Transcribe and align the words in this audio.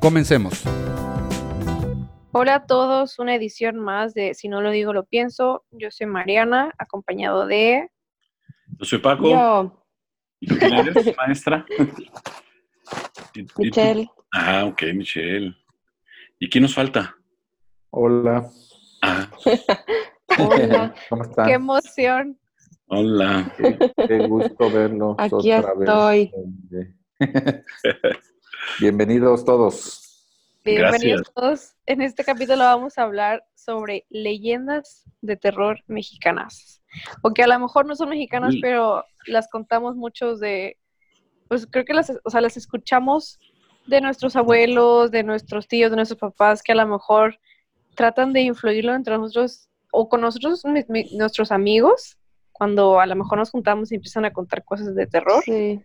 Comencemos. 0.00 0.62
Hola 2.32 2.54
a 2.56 2.66
todos, 2.66 3.18
una 3.18 3.34
edición 3.34 3.78
más 3.78 4.14
de 4.14 4.34
Si 4.34 4.48
no 4.48 4.60
lo 4.60 4.70
digo, 4.70 4.92
lo 4.92 5.04
pienso. 5.04 5.64
Yo 5.70 5.90
soy 5.90 6.06
Mariana, 6.06 6.72
acompañado 6.78 7.46
de... 7.46 7.88
Yo 8.78 8.84
soy 8.84 8.98
Paco. 9.00 9.28
Yo, 9.30 9.84
¿Y 10.40 10.46
tú 10.46 10.56
quién 10.58 10.72
eres, 10.72 10.94
maestra? 11.16 11.66
Michelle. 13.58 14.08
Ah, 14.32 14.64
ok, 14.66 14.82
Michelle. 14.94 15.54
¿Y 16.38 16.48
quién 16.48 16.62
nos 16.62 16.74
falta? 16.74 17.14
Hola, 17.90 18.48
Ah, 19.02 19.28
Hola. 20.38 20.94
¿cómo 21.08 21.24
están? 21.24 21.46
¡Qué 21.46 21.52
emoción! 21.54 22.38
hola. 22.86 23.52
Qué, 23.56 23.78
qué 24.08 24.26
gusto 24.26 24.70
verlos 24.70 25.14
Aquí 25.18 25.52
otra 25.52 25.72
estoy. 25.78 26.32
vez. 26.70 26.94
Bienvenidos 28.78 29.44
todos. 29.44 30.06
Bienvenidos 30.64 31.22
Gracias. 31.22 31.34
todos. 31.34 31.74
En 31.86 32.02
este 32.02 32.24
capítulo 32.24 32.58
vamos 32.58 32.98
a 32.98 33.02
hablar 33.02 33.44
sobre 33.54 34.06
leyendas 34.10 35.04
de 35.20 35.36
terror 35.36 35.80
mexicanas. 35.86 36.82
O 37.22 37.32
que 37.32 37.42
a 37.42 37.46
lo 37.46 37.58
mejor 37.58 37.86
no 37.86 37.94
son 37.96 38.10
mexicanas, 38.10 38.54
pero 38.60 39.04
las 39.26 39.48
contamos 39.48 39.96
muchos 39.96 40.40
de, 40.40 40.76
pues 41.48 41.66
creo 41.66 41.84
que 41.84 41.94
las, 41.94 42.12
o 42.24 42.30
sea, 42.30 42.40
las 42.40 42.56
escuchamos 42.56 43.38
de 43.86 44.00
nuestros 44.00 44.36
abuelos, 44.36 45.10
de 45.10 45.22
nuestros 45.22 45.66
tíos, 45.68 45.90
de 45.90 45.96
nuestros 45.96 46.20
papás, 46.20 46.62
que 46.62 46.72
a 46.72 46.76
lo 46.76 46.86
mejor 46.86 47.38
tratan 47.94 48.32
de 48.32 48.40
influirlo 48.42 48.94
entre 48.94 49.16
nosotros 49.18 49.68
o 49.92 50.08
con 50.08 50.20
nosotros, 50.20 50.64
mi- 50.64 50.84
mi- 50.88 51.16
nuestros 51.16 51.50
amigos, 51.52 52.18
cuando 52.52 53.00
a 53.00 53.06
lo 53.06 53.16
mejor 53.16 53.38
nos 53.38 53.50
juntamos 53.50 53.90
y 53.90 53.96
empiezan 53.96 54.24
a 54.24 54.32
contar 54.32 54.64
cosas 54.64 54.94
de 54.94 55.06
terror 55.06 55.42
Sí. 55.44 55.80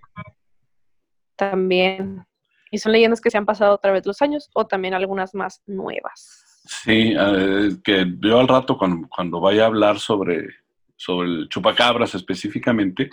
también. 1.35 2.25
Y 2.71 2.77
son 2.79 2.91
leyendas 2.91 3.21
que 3.21 3.29
se 3.29 3.37
han 3.37 3.45
pasado 3.45 3.73
a 3.73 3.77
través 3.77 4.03
de 4.03 4.09
los 4.09 4.21
años 4.21 4.49
o 4.53 4.65
también 4.65 4.93
algunas 4.93 5.33
más 5.33 5.61
nuevas. 5.65 6.43
Sí, 6.65 7.13
eh, 7.17 7.69
que 7.83 8.05
yo 8.19 8.39
al 8.39 8.47
rato 8.47 8.77
cuando, 8.77 9.07
cuando 9.07 9.39
vaya 9.39 9.63
a 9.63 9.67
hablar 9.67 9.99
sobre, 9.99 10.47
sobre 10.95 11.27
el 11.29 11.49
chupacabras 11.49 12.15
específicamente, 12.15 13.09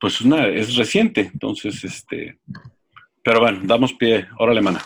pues 0.00 0.20
una, 0.20 0.46
es 0.48 0.76
reciente, 0.76 1.30
entonces, 1.32 1.84
este, 1.84 2.38
pero 3.22 3.40
bueno, 3.40 3.60
damos 3.64 3.92
pie, 3.92 4.26
órale, 4.38 4.60
mana. 4.60 4.80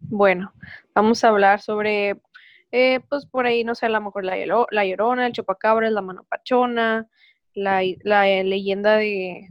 Bueno, 0.00 0.52
vamos 0.94 1.22
a 1.22 1.28
hablar 1.28 1.60
sobre, 1.60 2.20
eh, 2.72 3.00
pues 3.08 3.24
por 3.24 3.46
ahí, 3.46 3.64
no 3.64 3.74
sé, 3.74 3.86
a 3.86 3.90
lo 3.90 4.00
mejor 4.00 4.24
la, 4.24 4.36
la 4.70 4.84
Llorona, 4.84 5.26
el 5.26 5.32
Chupacabras, 5.32 5.92
la 5.92 6.02
Mano 6.02 6.26
Pachona, 6.28 7.08
la, 7.54 7.82
la, 8.02 8.28
eh, 8.28 8.44
leyenda 8.44 8.96
de, 8.96 9.48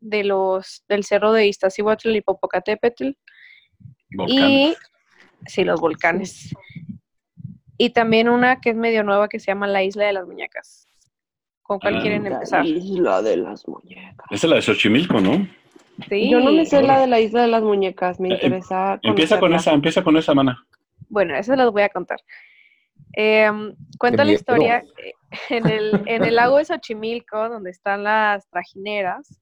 de 0.00 0.24
los, 0.24 0.84
del 0.88 1.04
cerro 1.04 1.32
de 1.32 1.46
Iztaccíhuatl 1.46 2.14
y 2.16 2.20
Popocatépetl, 2.22 3.10
y 4.26 4.74
sí, 5.46 5.64
los 5.64 5.80
volcanes. 5.80 6.54
Y 7.76 7.90
también 7.90 8.28
una 8.28 8.60
que 8.60 8.70
es 8.70 8.76
medio 8.76 9.02
nueva 9.04 9.28
que 9.28 9.38
se 9.38 9.46
llama 9.46 9.66
la 9.66 9.82
Isla 9.82 10.06
de 10.06 10.12
las 10.12 10.26
Muñecas. 10.26 10.86
¿Con 11.62 11.78
cuál 11.78 11.96
Ah. 11.96 12.00
quieren 12.02 12.24
La 12.24 12.30
empezar? 12.30 12.66
isla 12.66 13.22
de 13.22 13.36
las 13.36 13.66
muñecas. 13.68 14.26
Esa 14.30 14.46
es 14.46 14.50
la 14.50 14.56
de 14.56 14.62
Xochimilco, 14.62 15.20
¿no? 15.20 15.46
Sí. 16.08 16.28
Yo 16.30 16.40
no 16.40 16.50
me 16.52 16.66
sé 16.66 16.82
la 16.82 16.98
de 17.00 17.06
la 17.06 17.20
isla 17.20 17.42
de 17.42 17.48
las 17.48 17.62
muñecas, 17.62 18.18
me 18.18 18.28
Eh, 18.28 18.32
em- 18.32 18.36
interesa. 18.54 18.98
Empieza 19.02 19.38
con 19.38 19.54
esa, 19.54 19.72
empieza 19.72 20.02
con 20.02 20.16
esa, 20.16 20.34
mana. 20.34 20.66
Bueno, 21.08 21.36
eso 21.36 21.54
las 21.54 21.70
voy 21.70 21.82
a 21.82 21.88
contar. 21.90 22.18
Em, 23.12 23.74
cuenta 23.98 24.24
la 24.24 24.32
historia 24.32 24.78
eh, 24.98 25.12
en 25.50 25.68
el, 25.68 26.02
en 26.06 26.24
el 26.24 26.34
lago 26.34 26.58
de 26.58 26.64
Xochimilco, 26.64 27.48
donde 27.48 27.70
están 27.70 28.02
las 28.02 28.48
trajineras, 28.50 29.40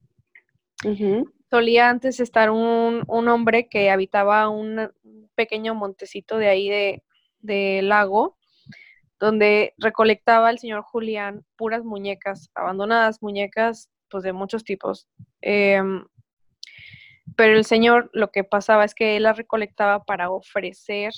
Solía 1.49 1.89
antes 1.89 2.19
estar 2.19 2.51
un, 2.51 3.03
un 3.07 3.27
hombre 3.27 3.67
que 3.67 3.89
habitaba 3.89 4.49
un 4.49 4.91
pequeño 5.35 5.73
montecito 5.73 6.37
de 6.37 6.47
ahí 6.47 6.69
de, 7.41 7.81
lago, 7.81 8.37
donde 9.19 9.73
recolectaba 9.77 10.49
el 10.49 10.59
señor 10.59 10.83
Julián 10.83 11.45
puras 11.55 11.83
muñecas 11.83 12.51
abandonadas, 12.55 13.21
muñecas 13.21 13.89
pues 14.09 14.23
de 14.23 14.33
muchos 14.33 14.63
tipos. 14.63 15.07
Em, 15.41 16.05
pero 17.35 17.55
el 17.55 17.65
señor 17.65 18.09
lo 18.13 18.31
que 18.31 18.43
pasaba 18.43 18.83
es 18.83 18.93
que 18.93 19.15
él 19.15 19.23
las 19.23 19.37
recolectaba 19.37 20.03
para 20.03 20.29
ofrecer 20.29 21.13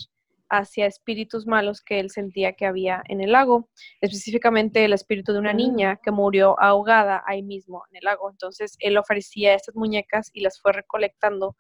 hacia 0.51 0.85
espíritus 0.85 1.47
malos 1.47 1.81
que 1.81 1.99
él 2.01 2.09
sentía 2.09 2.53
que 2.53 2.65
había 2.65 3.01
en 3.07 3.21
el 3.21 3.31
lago, 3.31 3.69
específicamente 4.01 4.83
el 4.83 4.91
espíritu 4.91 5.31
de 5.31 5.39
una 5.39 5.53
niña 5.53 5.97
que 6.03 6.11
murió 6.11 6.59
ahogada 6.59 7.23
ahí 7.25 7.41
mismo 7.41 7.83
en 7.89 7.97
el 7.97 8.03
lago. 8.03 8.29
Entonces 8.29 8.75
él 8.79 8.97
ofrecía 8.97 9.55
estas 9.55 9.75
muñecas 9.75 10.29
y 10.33 10.41
las 10.41 10.59
fue 10.59 10.73
recolectando 10.73 11.55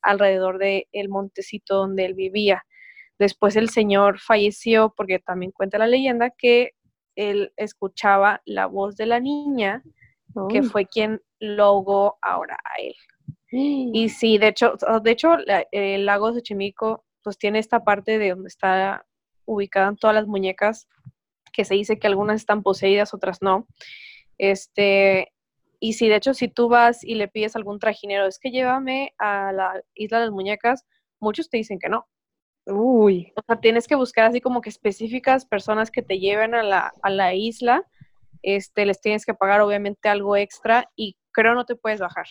alrededor 0.00 0.58
del 0.58 1.08
montecito 1.08 1.74
donde 1.74 2.04
él 2.04 2.14
vivía. 2.14 2.64
Después 3.18 3.56
el 3.56 3.68
señor 3.68 4.20
falleció 4.20 4.94
porque 4.96 5.18
también 5.18 5.50
cuenta 5.50 5.78
la 5.78 5.88
leyenda 5.88 6.30
que 6.30 6.70
él 7.16 7.52
escuchaba 7.56 8.42
la 8.44 8.66
voz 8.66 8.96
de 8.96 9.06
la 9.06 9.18
niña 9.18 9.82
que 10.50 10.62
fue 10.62 10.86
quien 10.86 11.20
lo 11.40 11.64
ahogó 11.64 12.18
ahora 12.22 12.56
a 12.64 12.80
él. 12.80 12.94
Y 13.94 14.08
sí, 14.08 14.38
de 14.38 14.48
hecho, 14.48 14.74
de 15.02 15.10
hecho 15.10 15.36
el 15.70 16.04
lago 16.04 16.32
de 16.32 16.40
Xochimilco 16.40 17.05
pues 17.26 17.38
tiene 17.38 17.58
esta 17.58 17.82
parte 17.82 18.20
de 18.20 18.30
donde 18.30 18.46
está 18.46 19.04
ubicadas 19.46 19.98
todas 19.98 20.14
las 20.14 20.28
muñecas, 20.28 20.86
que 21.52 21.64
se 21.64 21.74
dice 21.74 21.98
que 21.98 22.06
algunas 22.06 22.36
están 22.36 22.62
poseídas, 22.62 23.14
otras 23.14 23.42
no. 23.42 23.66
Este, 24.38 25.32
y 25.80 25.94
sí, 25.94 26.08
de 26.08 26.14
hecho, 26.14 26.34
si 26.34 26.46
tú 26.46 26.68
vas 26.68 27.02
y 27.02 27.16
le 27.16 27.26
pides 27.26 27.56
a 27.56 27.58
algún 27.58 27.80
trajinero, 27.80 28.28
es 28.28 28.38
que 28.38 28.52
llévame 28.52 29.12
a 29.18 29.50
la 29.50 29.82
isla 29.96 30.20
de 30.20 30.26
las 30.26 30.32
muñecas, 30.32 30.86
muchos 31.18 31.50
te 31.50 31.56
dicen 31.56 31.80
que 31.80 31.88
no. 31.88 32.06
Uy, 32.64 33.32
O 33.34 33.42
sea, 33.44 33.58
tienes 33.58 33.88
que 33.88 33.96
buscar 33.96 34.26
así 34.26 34.40
como 34.40 34.60
que 34.60 34.68
específicas 34.68 35.46
personas 35.46 35.90
que 35.90 36.02
te 36.02 36.20
lleven 36.20 36.54
a 36.54 36.62
la, 36.62 36.92
a 37.02 37.10
la 37.10 37.34
isla, 37.34 37.82
este, 38.42 38.86
les 38.86 39.00
tienes 39.00 39.26
que 39.26 39.34
pagar 39.34 39.62
obviamente 39.62 40.08
algo 40.08 40.36
extra 40.36 40.92
y 40.94 41.16
creo 41.32 41.54
no 41.56 41.66
te 41.66 41.74
puedes 41.74 41.98
bajar. 41.98 42.26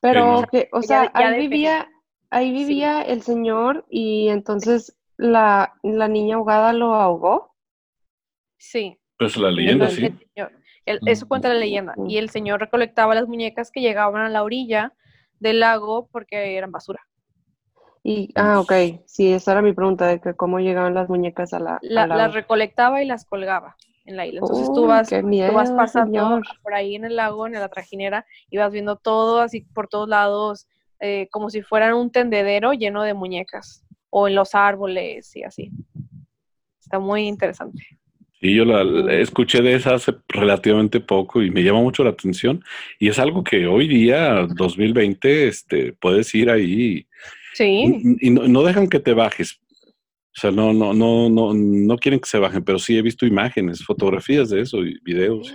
pero 0.00 0.42
no. 0.42 0.46
que, 0.46 0.68
o 0.70 0.82
sea, 0.82 1.12
ya 1.18 1.30
ahí 1.30 1.48
vivía, 1.48 1.88
ahí 2.32 2.48
Sí. 2.50 2.64
vivía 2.64 3.02
el 3.02 3.22
señor 3.22 3.84
y 3.88 4.28
entonces 4.28 4.96
la, 5.16 5.74
la 5.82 6.08
niña 6.08 6.36
ahogada 6.36 6.72
lo 6.72 6.94
ahogó. 6.94 7.54
Sí. 8.58 8.98
Pues 9.18 9.36
la 9.36 9.50
leyenda, 9.50 9.88
sí. 9.88 10.06
el 10.06 10.18
señor- 10.18 10.52
el- 10.86 11.00
eso 11.06 11.28
cuenta 11.28 11.48
la 11.48 11.54
leyenda. 11.54 11.94
Y 12.08 12.16
el 12.18 12.30
señor 12.30 12.60
recolectaba 12.60 13.14
las 13.14 13.28
muñecas 13.28 13.70
que 13.70 13.80
llegaban 13.80 14.22
a 14.22 14.28
la 14.28 14.42
orilla 14.42 14.92
del 15.38 15.60
lago 15.60 16.08
porque 16.10 16.56
eran 16.56 16.72
basura. 16.72 17.00
Y, 18.04 18.32
ah, 18.34 18.58
ok, 18.58 18.72
sí, 19.06 19.32
esa 19.32 19.52
era 19.52 19.62
mi 19.62 19.72
pregunta, 19.72 20.08
de 20.08 20.20
que 20.20 20.34
cómo 20.34 20.58
llegaban 20.58 20.94
las 20.94 21.08
muñecas 21.08 21.52
a 21.52 21.60
la, 21.60 21.78
las 21.82 22.34
recolectaba 22.34 23.00
y 23.00 23.06
las 23.06 23.24
colgaba 23.24 23.76
en 24.04 24.16
la 24.16 24.26
isla. 24.26 24.40
Entonces 24.40 24.66
tú 24.74 24.82
Uy, 24.82 24.88
vas, 24.88 25.08
tú 25.08 25.52
vas 25.54 25.70
pasando 25.70 26.18
señor. 26.18 26.42
por 26.64 26.74
ahí 26.74 26.96
en 26.96 27.04
el 27.04 27.14
lago, 27.14 27.46
en 27.46 27.52
la 27.52 27.68
trajinera, 27.68 28.26
y 28.50 28.56
vas 28.58 28.72
viendo 28.72 28.96
todo 28.96 29.38
así 29.40 29.60
por 29.72 29.86
todos 29.86 30.08
lados, 30.08 30.66
eh, 31.02 31.28
como 31.30 31.50
si 31.50 31.60
fueran 31.62 31.94
un 31.94 32.10
tendedero 32.10 32.72
lleno 32.72 33.02
de 33.02 33.12
muñecas. 33.12 33.84
O 34.08 34.28
en 34.28 34.34
los 34.34 34.54
árboles 34.54 35.34
y 35.36 35.42
así. 35.42 35.70
Está 36.80 36.98
muy 36.98 37.22
interesante. 37.26 37.82
Sí, 38.40 38.54
yo 38.54 38.64
la, 38.64 38.82
la 38.84 39.14
escuché 39.14 39.62
de 39.62 39.74
esa 39.74 39.94
hace 39.94 40.14
relativamente 40.28 41.00
poco 41.00 41.42
y 41.42 41.50
me 41.50 41.62
llama 41.62 41.80
mucho 41.80 42.04
la 42.04 42.10
atención. 42.10 42.62
Y 42.98 43.08
es 43.08 43.18
algo 43.18 43.42
que 43.44 43.66
hoy 43.66 43.88
día, 43.88 44.46
2020, 44.54 45.48
este, 45.48 45.92
puedes 45.94 46.34
ir 46.34 46.50
ahí 46.50 47.06
Sí. 47.54 48.16
y, 48.20 48.26
y 48.28 48.30
no, 48.30 48.48
no 48.48 48.62
dejan 48.62 48.88
que 48.88 48.98
te 49.00 49.14
bajes. 49.14 49.60
O 50.34 50.40
sea, 50.40 50.50
no, 50.50 50.72
no, 50.72 50.92
no, 50.94 51.28
no, 51.30 51.52
no 51.54 51.96
quieren 51.98 52.18
que 52.20 52.28
se 52.28 52.38
bajen, 52.38 52.64
pero 52.64 52.78
sí 52.78 52.96
he 52.96 53.02
visto 53.02 53.26
imágenes, 53.26 53.84
fotografías 53.84 54.48
de 54.50 54.60
eso 54.62 54.78
y 54.78 54.98
videos. 55.04 55.54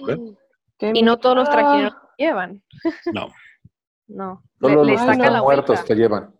Qué 0.79 0.91
Y 0.93 1.01
no 1.01 1.17
todos 1.17 1.35
los 1.35 1.47
miedo. 1.49 1.57
trajineros 1.61 1.93
llevan. 2.17 2.63
No. 3.13 3.29
No. 4.07 4.43
Solo 4.59 4.83
le, 4.83 4.93
los 4.93 5.01
que 5.03 5.11
están 5.11 5.39
muertos 5.39 5.67
vuelta. 5.67 5.83
te 5.85 5.95
llevan. 5.95 6.33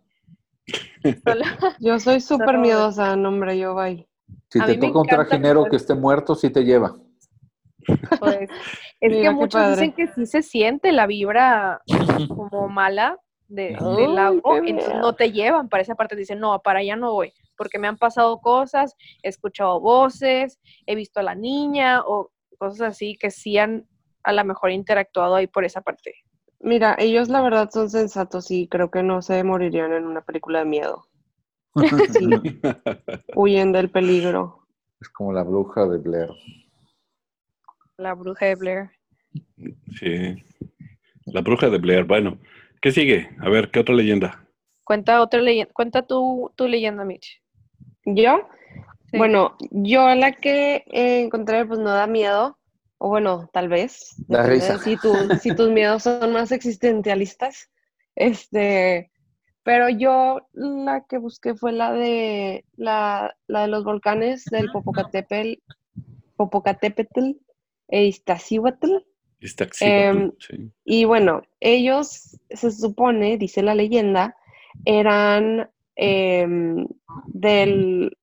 Solo- 1.24 1.44
Yo 1.80 1.98
soy 2.00 2.20
súper 2.20 2.58
miedosa, 2.58 3.16
no, 3.16 3.28
hombre, 3.28 3.58
yo 3.58 3.74
bye. 3.74 4.08
Si 4.50 4.60
A 4.60 4.66
te 4.66 4.76
toca 4.76 4.98
un 5.00 5.06
trajinero 5.06 5.60
poder- 5.60 5.70
que 5.70 5.76
esté 5.76 5.94
muerto, 5.94 6.34
sí 6.34 6.50
te 6.50 6.64
lleva. 6.64 6.96
Pues, 8.18 8.50
es 9.00 9.10
Mira, 9.12 9.30
que 9.30 9.34
muchos 9.36 9.60
padre. 9.60 9.70
dicen 9.70 9.92
que 9.92 10.06
sí 10.08 10.26
se 10.26 10.42
siente 10.42 10.92
la 10.92 11.06
vibra 11.06 11.80
como 12.28 12.68
mala, 12.68 13.18
de- 13.48 13.76
Ay, 13.78 13.96
del 13.96 14.14
lago, 14.14 14.56
entonces 14.56 14.94
no 15.00 15.14
te 15.14 15.32
llevan 15.32 15.68
para 15.68 15.82
esa 15.82 15.94
parte, 15.94 16.16
dicen, 16.16 16.40
no, 16.40 16.58
para 16.60 16.80
allá 16.80 16.96
no 16.96 17.12
voy, 17.12 17.32
porque 17.56 17.78
me 17.78 17.88
han 17.88 17.96
pasado 17.96 18.40
cosas, 18.40 18.94
he 19.22 19.28
escuchado 19.28 19.80
voces, 19.80 20.58
he 20.86 20.94
visto 20.94 21.20
a 21.20 21.22
la 21.22 21.34
niña 21.34 22.02
o 22.04 22.30
cosas 22.58 22.80
así 22.82 23.16
que 23.16 23.30
sí 23.30 23.56
han 23.56 23.86
a 24.24 24.32
lo 24.32 24.44
mejor 24.44 24.70
interactuado 24.70 25.36
ahí 25.36 25.46
por 25.46 25.64
esa 25.64 25.80
parte. 25.80 26.14
Mira, 26.60 26.96
ellos 26.98 27.28
la 27.28 27.40
verdad 27.40 27.70
son 27.70 27.88
sensatos 27.88 28.50
y 28.50 28.66
creo 28.66 28.90
que 28.90 29.02
no 29.02 29.22
se 29.22 29.42
morirían 29.44 29.92
en 29.92 30.06
una 30.06 30.22
película 30.22 30.60
de 30.60 30.64
miedo. 30.64 31.04
Sí, 32.18 32.60
huyen 33.36 33.72
del 33.72 33.90
peligro. 33.90 34.66
Es 35.00 35.08
como 35.10 35.32
la 35.32 35.44
bruja 35.44 35.86
de 35.86 35.98
Blair. 35.98 36.30
La 37.96 38.14
bruja 38.14 38.46
de 38.46 38.54
Blair. 38.56 38.90
Sí. 39.98 40.44
La 41.26 41.40
bruja 41.40 41.70
de 41.70 41.78
Blair. 41.78 42.04
Bueno, 42.04 42.38
¿qué 42.80 42.90
sigue? 42.90 43.28
A 43.40 43.48
ver, 43.48 43.70
¿qué 43.70 43.80
otra 43.80 43.94
leyenda? 43.94 44.44
Cuenta 44.82 45.20
otra 45.22 45.40
leyenda, 45.40 45.72
cuenta 45.72 46.02
tu, 46.02 46.50
tu 46.56 46.66
leyenda, 46.66 47.04
Mitch. 47.04 47.40
¿Yo? 48.04 48.48
Sí. 49.10 49.18
Bueno, 49.18 49.56
yo 49.70 50.14
la 50.14 50.32
que 50.32 50.84
encontré 50.88 51.64
pues 51.64 51.78
no 51.78 51.90
da 51.90 52.06
miedo, 52.06 52.58
o 52.98 53.08
bueno, 53.08 53.48
tal 53.52 53.68
vez. 53.68 54.14
Da 54.28 54.42
risa. 54.42 54.74
de 54.74 54.78
Si, 54.80 54.96
tu- 54.96 55.36
si 55.40 55.54
tus 55.54 55.70
miedos 55.70 56.02
son 56.02 56.32
más 56.32 56.52
existencialistas. 56.52 57.70
Este, 58.16 59.10
pero 59.62 59.88
yo 59.88 60.48
la 60.52 61.04
que 61.08 61.18
busqué 61.18 61.54
fue 61.54 61.72
la 61.72 61.92
de 61.92 62.64
la, 62.76 63.36
la 63.46 63.62
de 63.62 63.68
los 63.68 63.84
volcanes 63.84 64.44
del 64.50 64.70
Popocatépetl, 64.72 65.60
Popocatépetl 66.36 67.32
e 67.88 68.04
Iztaccíhuatl. 68.06 68.96
Sí. 70.38 70.72
Y 70.84 71.04
bueno, 71.04 71.42
ellos 71.60 72.38
se 72.50 72.70
supone, 72.72 73.38
dice 73.38 73.62
la 73.62 73.74
leyenda, 73.76 74.34
eran 74.84 75.70
em, 75.94 76.86
del, 77.26 78.16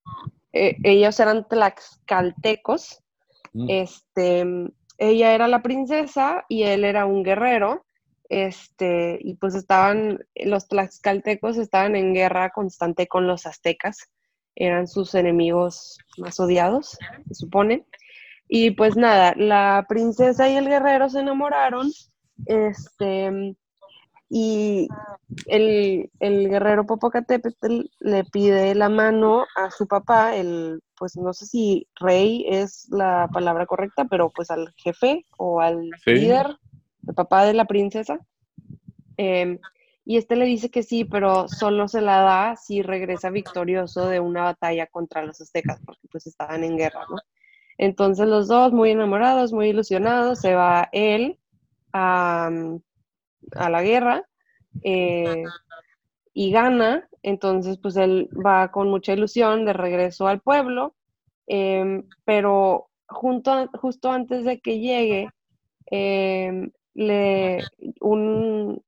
eh, 0.51 0.75
ellos 0.83 1.19
eran 1.19 1.48
tlaxcaltecos. 1.48 3.01
Este, 3.69 4.46
ella 4.98 5.34
era 5.34 5.48
la 5.48 5.62
princesa 5.62 6.46
y 6.50 6.63
él 6.63 6.84
era 6.84 7.06
un 7.06 7.24
guerrero. 7.24 7.86
Este, 8.28 9.19
y 9.22 9.36
pues 9.36 9.56
estaban, 9.56 10.19
los 10.36 10.68
tlaxcaltecos 10.68 11.57
estaban 11.57 11.96
en 11.96 12.13
guerra 12.13 12.50
constante 12.50 13.07
con 13.07 13.28
los 13.28 13.46
aztecas. 13.46 14.10
Eran 14.56 14.88
sus 14.88 15.16
enemigos 15.16 15.98
más 16.18 16.40
odiados, 16.40 16.98
se 17.28 17.36
supone. 17.36 17.86
Y 18.48 18.72
pues 18.72 18.96
nada, 18.96 19.34
la 19.36 19.86
princesa 19.88 20.50
y 20.50 20.56
el 20.56 20.68
guerrero 20.68 21.10
se 21.10 21.19
enamoraron. 21.19 21.92
Este, 22.46 23.56
y 24.30 24.88
el, 25.48 26.10
el 26.19 26.50
guerrero 26.50 26.86
Popocatépetl 26.86 27.81
le 28.00 28.24
pide 28.25 28.75
la 28.75 28.89
mano 28.89 29.45
a 29.56 29.72
su 29.72 29.88
papá, 29.88 30.36
el, 30.36 30.81
pues 30.98 31.18
no 31.18 31.33
sé 31.33 31.45
si 31.45 31.88
rey 32.00 32.45
es 32.48 32.88
la 32.89 33.30
palabra 33.31 33.66
correcta, 33.66 34.06
pero 34.06 34.30
pues 34.30 34.51
al 34.51 34.74
jefe 34.77 35.25
o 35.38 35.62
al 35.62 35.89
Sí. 36.04 36.12
líder, 36.12 36.57
el 37.07 37.13
papá 37.13 37.45
de 37.45 37.54
la 37.54 37.66
princesa. 37.66 38.19
Em, 39.18 39.60
y 40.04 40.18
este 40.18 40.36
le 40.36 40.45
dice 40.45 40.69
que 40.69 40.83
sí, 40.83 41.06
pero 41.06 41.48
solo 41.48 41.88
se 41.88 42.01
la 42.01 42.19
da 42.21 42.56
si 42.56 42.81
regresa 42.81 43.30
victorioso 43.30 44.07
de 44.07 44.19
una 44.19 44.44
batalla 44.44 44.88
contra 44.88 45.24
los 45.24 45.42
aztecas, 45.42 45.80
porque 45.86 46.07
pues 46.12 46.28
estaban 46.28 46.63
en 46.63 46.78
guerra, 46.78 47.06
¿no? 47.10 47.18
Entonces 47.78 48.28
los 48.28 48.48
dos, 48.48 48.71
muy 48.71 48.92
enamorados, 48.92 49.51
muy 49.51 49.69
ilusionados, 49.69 50.39
se 50.39 50.54
va 50.54 50.89
él 50.92 51.39
a, 51.92 52.50
a 53.53 53.69
la 53.69 53.83
guerra 53.83 54.24
eh, 54.83 55.44
y 56.33 56.51
gana. 56.51 57.07
Entonces, 57.24 57.77
pues 57.81 57.95
él 57.97 58.30
va 58.33 58.71
con 58.71 58.89
mucha 58.89 59.13
ilusión 59.13 59.65
de 59.65 59.74
regreso 59.74 60.27
al 60.27 60.42
pueblo, 60.42 60.95
em, 61.47 62.03
pero 62.24 62.89
junto, 63.07 63.68
justo 63.74 64.12
antes 64.12 64.45
de 64.45 64.59
que 64.59 64.80
llegue, 64.80 65.30
em, 65.88 66.71
le, 66.94 67.63
un, 68.01 68.81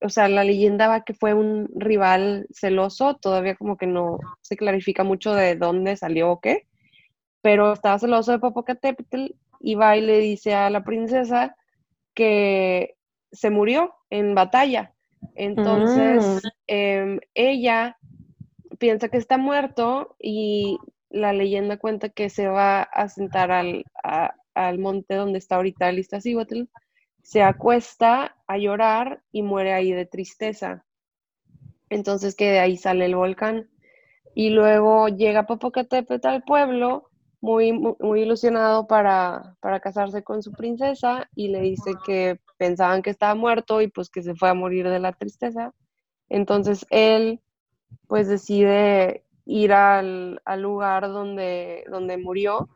o 0.00 0.08
sea, 0.08 0.28
la 0.28 0.44
leyenda 0.44 0.88
va 0.88 1.04
que 1.04 1.14
fue 1.14 1.32
un 1.34 1.68
rival 1.76 2.46
celoso, 2.52 3.16
todavía 3.16 3.56
como 3.56 3.76
que 3.76 3.86
no 3.86 4.18
se 4.42 4.56
clarifica 4.56 5.04
mucho 5.04 5.32
de 5.34 5.56
dónde 5.56 5.96
salió 5.96 6.30
o 6.32 6.40
qué, 6.40 6.66
pero 7.40 7.72
estaba 7.72 7.98
celoso 7.98 8.32
de 8.32 8.38
Popocatépetl 8.38 9.26
y 9.60 9.74
va 9.76 9.96
y 9.96 10.02
le 10.02 10.18
dice 10.18 10.54
a 10.54 10.70
la 10.70 10.84
princesa 10.84 11.56
que 12.14 12.96
se 13.34 13.50
murió 13.50 13.94
en 14.10 14.34
batalla. 14.34 14.94
Entonces, 15.34 16.22
Mm. 16.44 16.48
em, 16.68 17.20
ella 17.34 17.98
piensa 18.78 19.08
que 19.08 19.18
está 19.18 19.38
muerto 19.38 20.16
y 20.20 20.78
la 21.10 21.32
leyenda 21.32 21.76
cuenta 21.76 22.08
que 22.08 22.30
se 22.30 22.48
va 22.48 22.82
a 22.82 23.08
sentar 23.08 23.52
al, 23.52 23.84
a- 24.02 24.34
al 24.54 24.78
monte 24.78 25.14
donde 25.16 25.38
está 25.38 25.56
ahorita 25.56 25.92
Iztaccíhuatl, 25.92 26.64
se 27.22 27.42
acuesta 27.42 28.36
a 28.46 28.58
llorar 28.58 29.22
y 29.32 29.42
muere 29.42 29.72
ahí 29.72 29.92
de 29.92 30.06
tristeza. 30.06 30.84
Entonces 31.90 32.34
que 32.34 32.50
de 32.50 32.58
ahí 32.60 32.76
sale 32.76 33.06
el 33.06 33.16
volcán. 33.16 33.68
Y 34.34 34.50
luego 34.50 35.08
llega 35.08 35.46
Popocatépetl 35.46 36.26
al 36.26 36.42
pueblo, 36.42 37.10
muy, 37.44 37.72
mu- 37.72 37.96
muy 38.00 38.22
ilusionado 38.22 38.86
para, 38.86 39.54
para 39.60 39.78
casarse 39.80 40.24
con 40.24 40.42
su 40.42 40.52
princesa, 40.52 41.28
y 41.34 41.48
le 41.48 41.60
dice 41.60 41.94
que 42.06 42.40
pensaban 42.56 43.02
que 43.02 43.10
estaba 43.10 43.34
muerto 43.34 43.82
y 43.82 43.88
pues 43.88 44.08
que 44.08 44.22
se 44.22 44.34
fue 44.34 44.48
a 44.48 44.54
morir 44.54 44.88
de 44.88 44.98
la 44.98 45.12
tristeza. 45.12 45.74
Entonces 46.30 46.86
él 46.90 47.40
pues 48.08 48.28
decide 48.28 49.24
ir 49.44 49.72
al, 49.74 50.40
al 50.46 50.62
lugar 50.62 51.08
donde, 51.08 51.84
donde 51.90 52.16
murió 52.16 52.68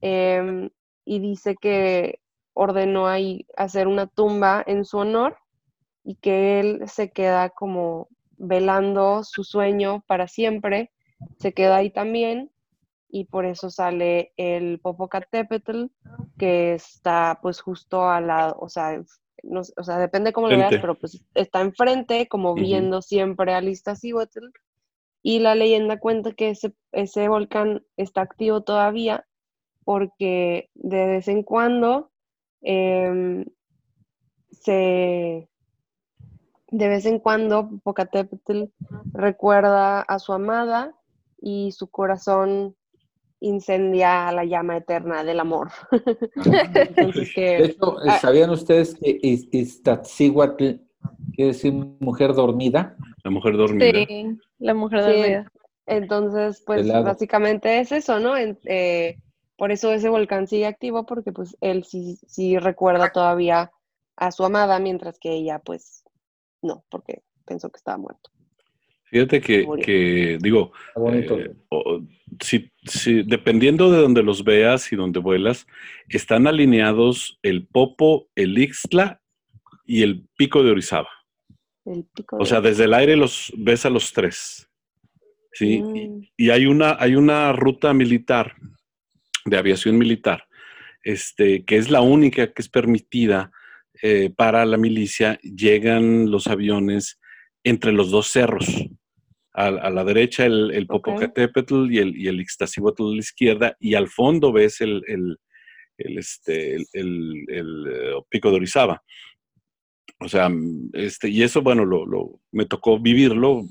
em, 0.00 0.70
y 1.04 1.20
dice 1.20 1.54
que 1.56 2.18
ordenó 2.54 3.06
ahí 3.06 3.46
hacer 3.56 3.86
una 3.86 4.08
tumba 4.08 4.64
en 4.66 4.84
su 4.84 4.98
honor 4.98 5.36
y 6.04 6.16
que 6.16 6.58
él 6.58 6.88
se 6.88 7.10
queda 7.12 7.50
como 7.50 8.08
velando 8.36 9.22
su 9.22 9.44
sueño 9.44 10.02
para 10.08 10.26
siempre, 10.26 10.90
se 11.38 11.52
queda 11.52 11.76
ahí 11.76 11.90
también 11.90 12.50
y 13.08 13.24
por 13.24 13.44
eso 13.44 13.70
sale 13.70 14.32
el 14.36 14.80
Popocatépetl 14.80 15.86
que 16.36 16.74
está 16.74 17.38
pues 17.42 17.60
justo 17.60 18.08
al 18.08 18.28
lado, 18.28 18.56
o 18.60 18.68
sea, 18.68 19.02
no 19.42 19.60
o 19.76 19.82
sea, 19.82 19.98
depende 19.98 20.32
cómo 20.32 20.48
lo 20.48 20.56
veas, 20.56 20.68
Frente. 20.68 20.80
pero 20.80 20.94
pues 20.98 21.24
está 21.34 21.60
enfrente 21.60 22.28
como 22.28 22.52
Ujú. 22.52 22.60
viendo 22.60 23.02
siempre 23.02 23.54
al 23.54 23.68
Iztaccíhuatl 23.68 24.46
y 25.22 25.40
la 25.40 25.54
leyenda 25.54 25.98
cuenta 25.98 26.32
que 26.32 26.50
ese, 26.50 26.74
ese 26.92 27.28
volcán 27.28 27.84
está 27.96 28.22
activo 28.22 28.62
todavía 28.62 29.26
porque 29.84 30.70
de 30.74 31.06
vez 31.06 31.28
en 31.28 31.42
cuando 31.42 32.10
em, 32.60 33.44
se 34.50 35.48
de 36.70 36.88
vez 36.88 37.06
en 37.06 37.18
cuando 37.18 37.68
Popocatépetl 37.68 38.64
recuerda 39.12 40.02
a 40.02 40.18
su 40.18 40.32
amada 40.32 40.94
y 41.40 41.72
su 41.72 41.88
corazón 41.88 42.76
incendia 43.40 44.30
la 44.32 44.44
llama 44.44 44.76
eterna 44.76 45.24
del 45.24 45.40
amor. 45.40 45.70
Entonces 46.74 47.28
De 47.28 47.32
que 47.34 47.64
hecho, 47.64 47.98
ah, 48.00 48.18
¿sabían 48.18 48.50
ustedes 48.50 48.94
que 48.94 49.18
Iz- 49.22 49.48
Iztaccíhuatl 49.52 50.64
quiere 51.34 51.52
decir 51.52 51.72
mujer 51.72 52.34
dormida? 52.34 52.96
La 53.24 53.30
mujer 53.30 53.56
dormida. 53.56 54.04
Sí, 54.06 54.38
la 54.58 54.74
mujer 54.74 55.00
Sí. 55.04 55.10
dormida. 55.10 55.52
entonces 55.86 56.62
pues 56.66 56.86
básicamente 56.86 57.80
es 57.80 57.92
eso, 57.92 58.18
¿no? 58.20 58.36
En- 58.36 58.58
eh, 58.64 59.18
por 59.56 59.72
eso 59.72 59.92
ese 59.92 60.08
volcán 60.08 60.46
sigue 60.46 60.66
activo 60.66 61.04
porque 61.06 61.32
pues 61.32 61.56
él 61.60 61.84
sí, 61.84 62.18
sí 62.26 62.58
recuerda 62.58 63.10
todavía 63.10 63.70
a 64.16 64.30
su 64.32 64.44
amada 64.44 64.78
mientras 64.78 65.18
que 65.18 65.32
ella 65.32 65.58
pues 65.60 66.04
no, 66.62 66.84
porque 66.90 67.22
pensó 67.44 67.70
que 67.70 67.78
estaba 67.78 67.98
muerto. 67.98 68.30
Fíjate 69.10 69.40
que, 69.40 69.64
digo, 70.40 70.72
eh, 71.14 71.54
o- 71.70 72.00
si, 72.40 72.70
si- 72.84 73.22
dependiendo 73.22 73.90
de 73.90 73.98
donde 74.00 74.22
los 74.22 74.44
veas 74.44 74.92
y 74.92 74.96
donde 74.96 75.18
vuelas, 75.20 75.66
están 76.08 76.46
alineados 76.46 77.38
el 77.42 77.66
Popo, 77.66 78.28
el 78.34 78.58
Ixtla 78.58 79.20
y 79.86 80.02
el 80.02 80.24
Pico 80.36 80.62
de 80.62 80.70
Orizaba. 80.72 81.08
El 81.86 82.04
pico 82.14 82.36
O 82.38 82.44
sea, 82.44 82.60
desde 82.60 82.84
el 82.84 82.92
aire 82.92 83.16
los 83.16 83.50
ves 83.56 83.86
a 83.86 83.90
los 83.90 84.12
tres. 84.12 84.68
¿sí? 85.52 85.76
Y- 85.76 85.82
Mm. 86.08 86.28
Y, 86.36 86.50
hay, 86.50 86.66
una, 86.66 86.96
hay 87.00 87.16
una 87.16 87.52
ruta 87.52 87.92
militar, 87.94 88.54
de 89.46 89.56
aviación 89.56 89.96
militar, 89.96 90.44
este, 91.02 91.64
que 91.64 91.76
es 91.78 91.90
la 91.90 92.02
única 92.02 92.52
que 92.52 92.60
es 92.62 92.68
permitida 92.68 93.50
eh, 94.02 94.30
para 94.36 94.64
la 94.66 94.76
milicia. 94.76 95.38
Llegan 95.42 96.30
los 96.30 96.46
aviones 96.46 97.18
entre 97.64 97.90
los 97.92 98.10
dos 98.10 98.28
cerros. 98.28 98.66
A, 99.60 99.66
a 99.66 99.90
la 99.90 100.04
derecha 100.04 100.46
el, 100.46 100.70
el. 100.70 100.86
Popocatépetl 100.86 101.90
y 101.90 101.98
el, 101.98 102.16
y 102.16 102.28
el 102.28 102.40
a 102.40 103.02
la 103.02 103.16
izquierda, 103.18 103.76
y 103.80 103.94
al 103.94 104.06
fondo 104.08 104.52
ves 104.52 104.80
el, 104.80 105.02
el, 105.08 105.36
el, 105.96 106.18
este, 106.18 106.76
el, 106.92 107.44
eh, 107.50 108.12
Pico 108.28 108.50
de 108.50 108.56
Orizaba. 108.56 109.02
O 110.20 110.28
sea, 110.28 110.48
este, 110.92 111.28
y 111.28 111.42
eso, 111.42 111.62
bueno, 111.62 111.84
lo, 111.84 112.06
lo, 112.06 112.40
me 112.52 112.66
tocó 112.66 113.00
vivirlo 113.00 113.64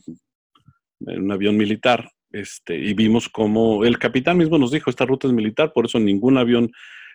en 1.05 1.23
un 1.23 1.31
avión 1.31 1.55
militar, 1.55 2.09
este, 2.31 2.77
y 2.77 2.93
vimos 2.93 3.29
como 3.29 3.85
el 3.85 3.97
capitán 3.97 4.37
mismo 4.37 4.57
nos 4.57 4.71
dijo, 4.71 4.89
esta 4.89 5.05
ruta 5.05 5.27
es 5.27 5.33
militar, 5.33 5.71
por 5.73 5.85
eso 5.85 5.99
ningún 5.99 6.37
avión, 6.37 6.69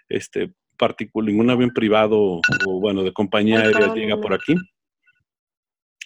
este, 0.08 0.52
particular, 0.78 1.30
ningún 1.30 1.50
avión 1.50 1.70
privado 1.70 2.40
o, 2.66 2.80
bueno, 2.80 3.02
de 3.02 3.12
compañía 3.12 3.60
aérea 3.60 3.94
llega 3.94 4.18
por 4.18 4.32
aquí. 4.32 4.54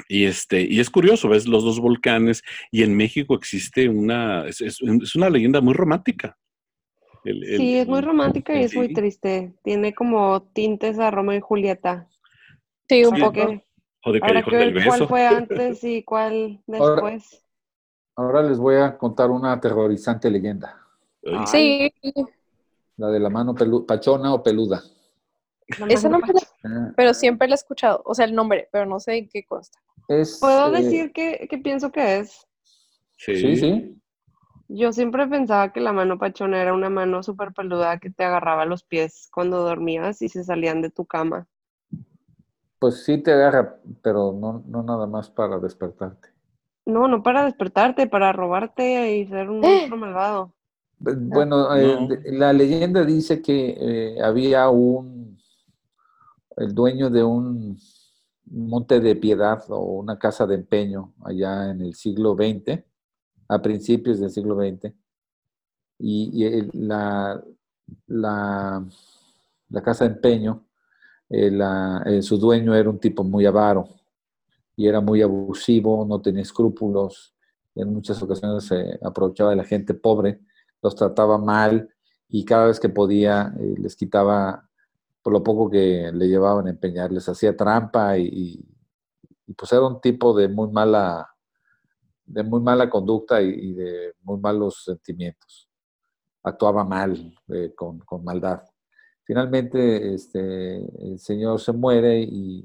Y, 0.09 0.25
este, 0.25 0.61
y 0.63 0.81
es 0.81 0.91
curioso, 0.91 1.29
ves 1.29 1.47
los 1.47 1.65
dos 1.65 1.81
volcanes 1.81 2.43
y 2.71 2.83
en 2.83 2.97
México 2.97 3.35
existe 3.35 3.89
una, 3.89 4.47
es, 4.47 4.61
es- 4.61 4.81
es 4.83 5.15
una 5.17 5.31
leyenda 5.31 5.61
muy 5.61 5.75
romántica. 5.75 6.37
El- 7.25 7.43
el- 7.45 7.57
Sí, 7.59 7.77
es 7.79 7.89
muy 7.89 8.01
romántica 8.03 8.55
y 8.55 8.63
es 8.65 8.75
muy 8.77 8.93
triste. 8.93 9.55
Tiene 9.65 9.95
como 9.95 10.43
tintes 10.53 10.99
a 10.99 11.11
Romeo 11.11 11.39
y 11.39 11.41
Julieta. 11.41 12.09
Sí, 12.89 13.05
un 13.05 13.17
Sí, 13.17 13.23
poco. 13.23 13.63
O 14.05 14.13
de 14.13 14.21
que 14.21 14.57
del 14.57 14.85
cuál 14.85 15.09
fue 15.09 15.27
antes 15.27 15.83
y 15.83 16.03
cuál 16.05 16.61
Ahora- 16.73 16.93
después. 16.95 17.43
Ahora 18.19 18.43
les 18.43 18.59
voy 18.59 18.77
a 18.77 18.97
contar 18.97 19.31
una 19.31 19.53
aterrorizante 19.53 20.31
leyenda. 20.31 20.81
Ay, 21.25 21.47
Sí, 21.47 21.93
La 22.99 23.09
de 23.09 23.19
la 23.21 23.29
mano 23.29 23.55
pelu- 23.55 23.85
pachona 23.85 24.33
o 24.33 24.43
peluda. 24.43 24.83
Esa 25.89 26.09
no 26.09 26.19
mano 26.21 26.33
me 26.33 26.41
la- 26.71 26.89
Eh, 26.89 26.93
pero 26.97 27.13
siempre 27.13 27.49
la 27.49 27.55
he 27.55 27.57
escuchado. 27.57 28.01
O 28.05 28.15
sea, 28.15 28.25
el 28.25 28.35
nombre, 28.35 28.69
pero 28.73 28.87
no 28.87 29.01
sé 29.01 29.17
en 29.17 29.29
qué 29.29 29.45
consta. 29.45 29.79
Es, 30.09 30.41
¿Puedo 30.41 30.71
eh, 30.71 30.71
decir 30.71 31.13
que, 31.13 31.47
que 31.51 31.59
pienso 31.59 31.93
que 31.93 32.19
es? 32.19 32.47
sí, 33.33 33.57
Sí, 33.57 33.57
sí. 33.57 34.01
Yo 34.69 34.93
siempre 34.93 35.27
pensaba 35.27 35.73
que 35.73 35.81
la 35.81 35.93
mano 35.93 36.19
pachona 36.19 36.63
era 36.63 36.73
una 36.73 36.89
mano 36.89 37.25
súper 37.25 37.53
peluda 37.53 37.99
que 37.99 38.11
te 38.11 38.23
agarraba 38.23 38.65
los 38.65 38.85
pies 38.85 39.29
cuando 39.33 39.65
dormías 39.65 40.23
y 40.23 40.29
se 40.29 40.45
salían 40.45 40.83
de 40.83 40.91
tu 40.91 41.05
cama. 41.05 41.49
Pues 42.79 43.05
sí 43.05 43.19
te 43.23 43.33
agarra, 43.35 43.83
pero 44.01 44.33
no, 44.33 44.65
no 44.67 44.83
nada 44.83 45.07
más 45.07 45.29
para 45.29 45.59
despertarte. 45.59 46.31
No, 46.87 47.07
no 47.07 47.23
para 47.23 47.45
despertarte, 47.45 48.07
para 48.07 48.33
robarte 48.33 49.15
y 49.17 49.27
ser 49.27 49.51
un 49.51 49.61
monstruo 49.63 49.99
malvado. 49.99 50.55
Eh, 51.07 51.15
Bueno, 51.17 51.75
eh, 51.77 51.97
No. 51.97 52.01
de- 52.01 52.33
la 52.33 52.53
leyenda 52.53 53.05
dice 53.05 53.41
que 53.43 53.77
eh, 54.17 54.23
había 54.23 54.69
un, 54.71 55.39
el 56.57 56.75
dueño 56.75 57.11
de 57.11 57.23
un 57.23 57.79
monte 58.51 59.01
de 59.01 59.17
piedad 59.17 59.63
o 59.71 59.79
una 59.99 60.19
casa 60.19 60.47
de 60.47 60.55
empeño 60.57 61.13
allá 61.25 61.71
en 61.71 61.81
el 61.83 61.95
siglo 61.95 62.35
XX, 62.35 62.85
a 63.49 63.63
principios 63.63 64.21
del 64.21 64.31
siglo 64.31 64.57
XX, 64.57 64.93
y, 65.99 66.45
la, 68.09 68.85
la 69.69 69.83
casa 69.83 70.05
de 70.05 70.15
empeño, 70.15 70.65
eh, 71.29 71.51
la- 71.51 72.03
eh, 72.07 72.23
su 72.23 72.39
dueño 72.39 72.75
era 72.75 72.89
un 72.91 72.99
tipo 72.99 73.25
muy 73.25 73.47
avaro 73.47 73.89
y 74.77 74.87
era 74.89 75.01
muy 75.01 75.23
abusivo, 75.23 76.05
no 76.07 76.21
tenía 76.21 76.43
escrúpulos, 76.43 77.35
en 77.75 77.93
muchas 77.93 78.23
ocasiones 78.23 78.65
se 78.65 78.99
aprovechaba 79.03 79.51
de 79.51 79.57
la 79.57 79.65
gente 79.65 79.95
pobre 79.95 80.41
los 80.83 80.95
trataba 80.95 81.39
mal 81.39 81.89
y 82.29 82.45
cada 82.45 82.67
vez 82.67 82.79
que 82.81 82.89
podía 82.89 83.55
eh, 83.59 83.75
les 83.79 83.97
quitaba 83.97 84.66
por 85.27 85.33
lo 85.33 85.43
poco 85.43 85.69
que 85.69 86.13
le 86.15 86.29
llevaban 86.29 86.69
a 86.69 86.71
empeñar, 86.71 87.11
les 87.11 87.29
hacía 87.29 87.57
trampa 87.57 88.17
y, 88.17 88.65
pues 89.57 89.73
era 89.73 89.85
un 89.85 90.01
tipo 90.01 90.33
de 90.33 90.47
muy 90.47 90.71
mala, 90.71 91.29
de 92.25 92.45
muy 92.45 92.61
mala 92.61 92.89
conducta 92.89 93.43
y, 93.43 93.49
y 93.49 93.73
de 93.73 94.15
muy 94.23 94.39
malos 94.39 94.85
sentimientos. 94.85 95.69
Actuaba 96.45 96.85
mal, 96.85 97.35
eh, 97.49 97.73
con, 97.75 97.99
con 97.99 98.23
maldad. 98.23 98.63
Finalmente, 99.25 100.15
este, 100.15 100.77
el 100.77 101.19
señor 101.19 101.59
se 101.61 101.73
muere 101.73 102.21
y, 102.21 102.65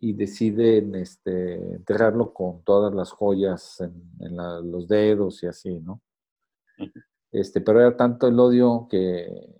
y 0.00 0.14
deciden 0.14 0.94
este, 0.94 1.56
enterrarlo 1.74 2.32
con 2.32 2.62
todas 2.64 2.94
las 2.94 3.10
joyas 3.10 3.82
en, 3.82 3.92
en 4.20 4.34
la- 4.34 4.60
los 4.60 4.88
dedos 4.88 5.42
y 5.42 5.46
así, 5.46 5.78
¿no? 5.80 6.00
Este, 7.30 7.60
pero 7.60 7.80
era 7.80 7.94
tanto 7.98 8.26
el 8.28 8.40
odio 8.40 8.86
que, 8.88 9.53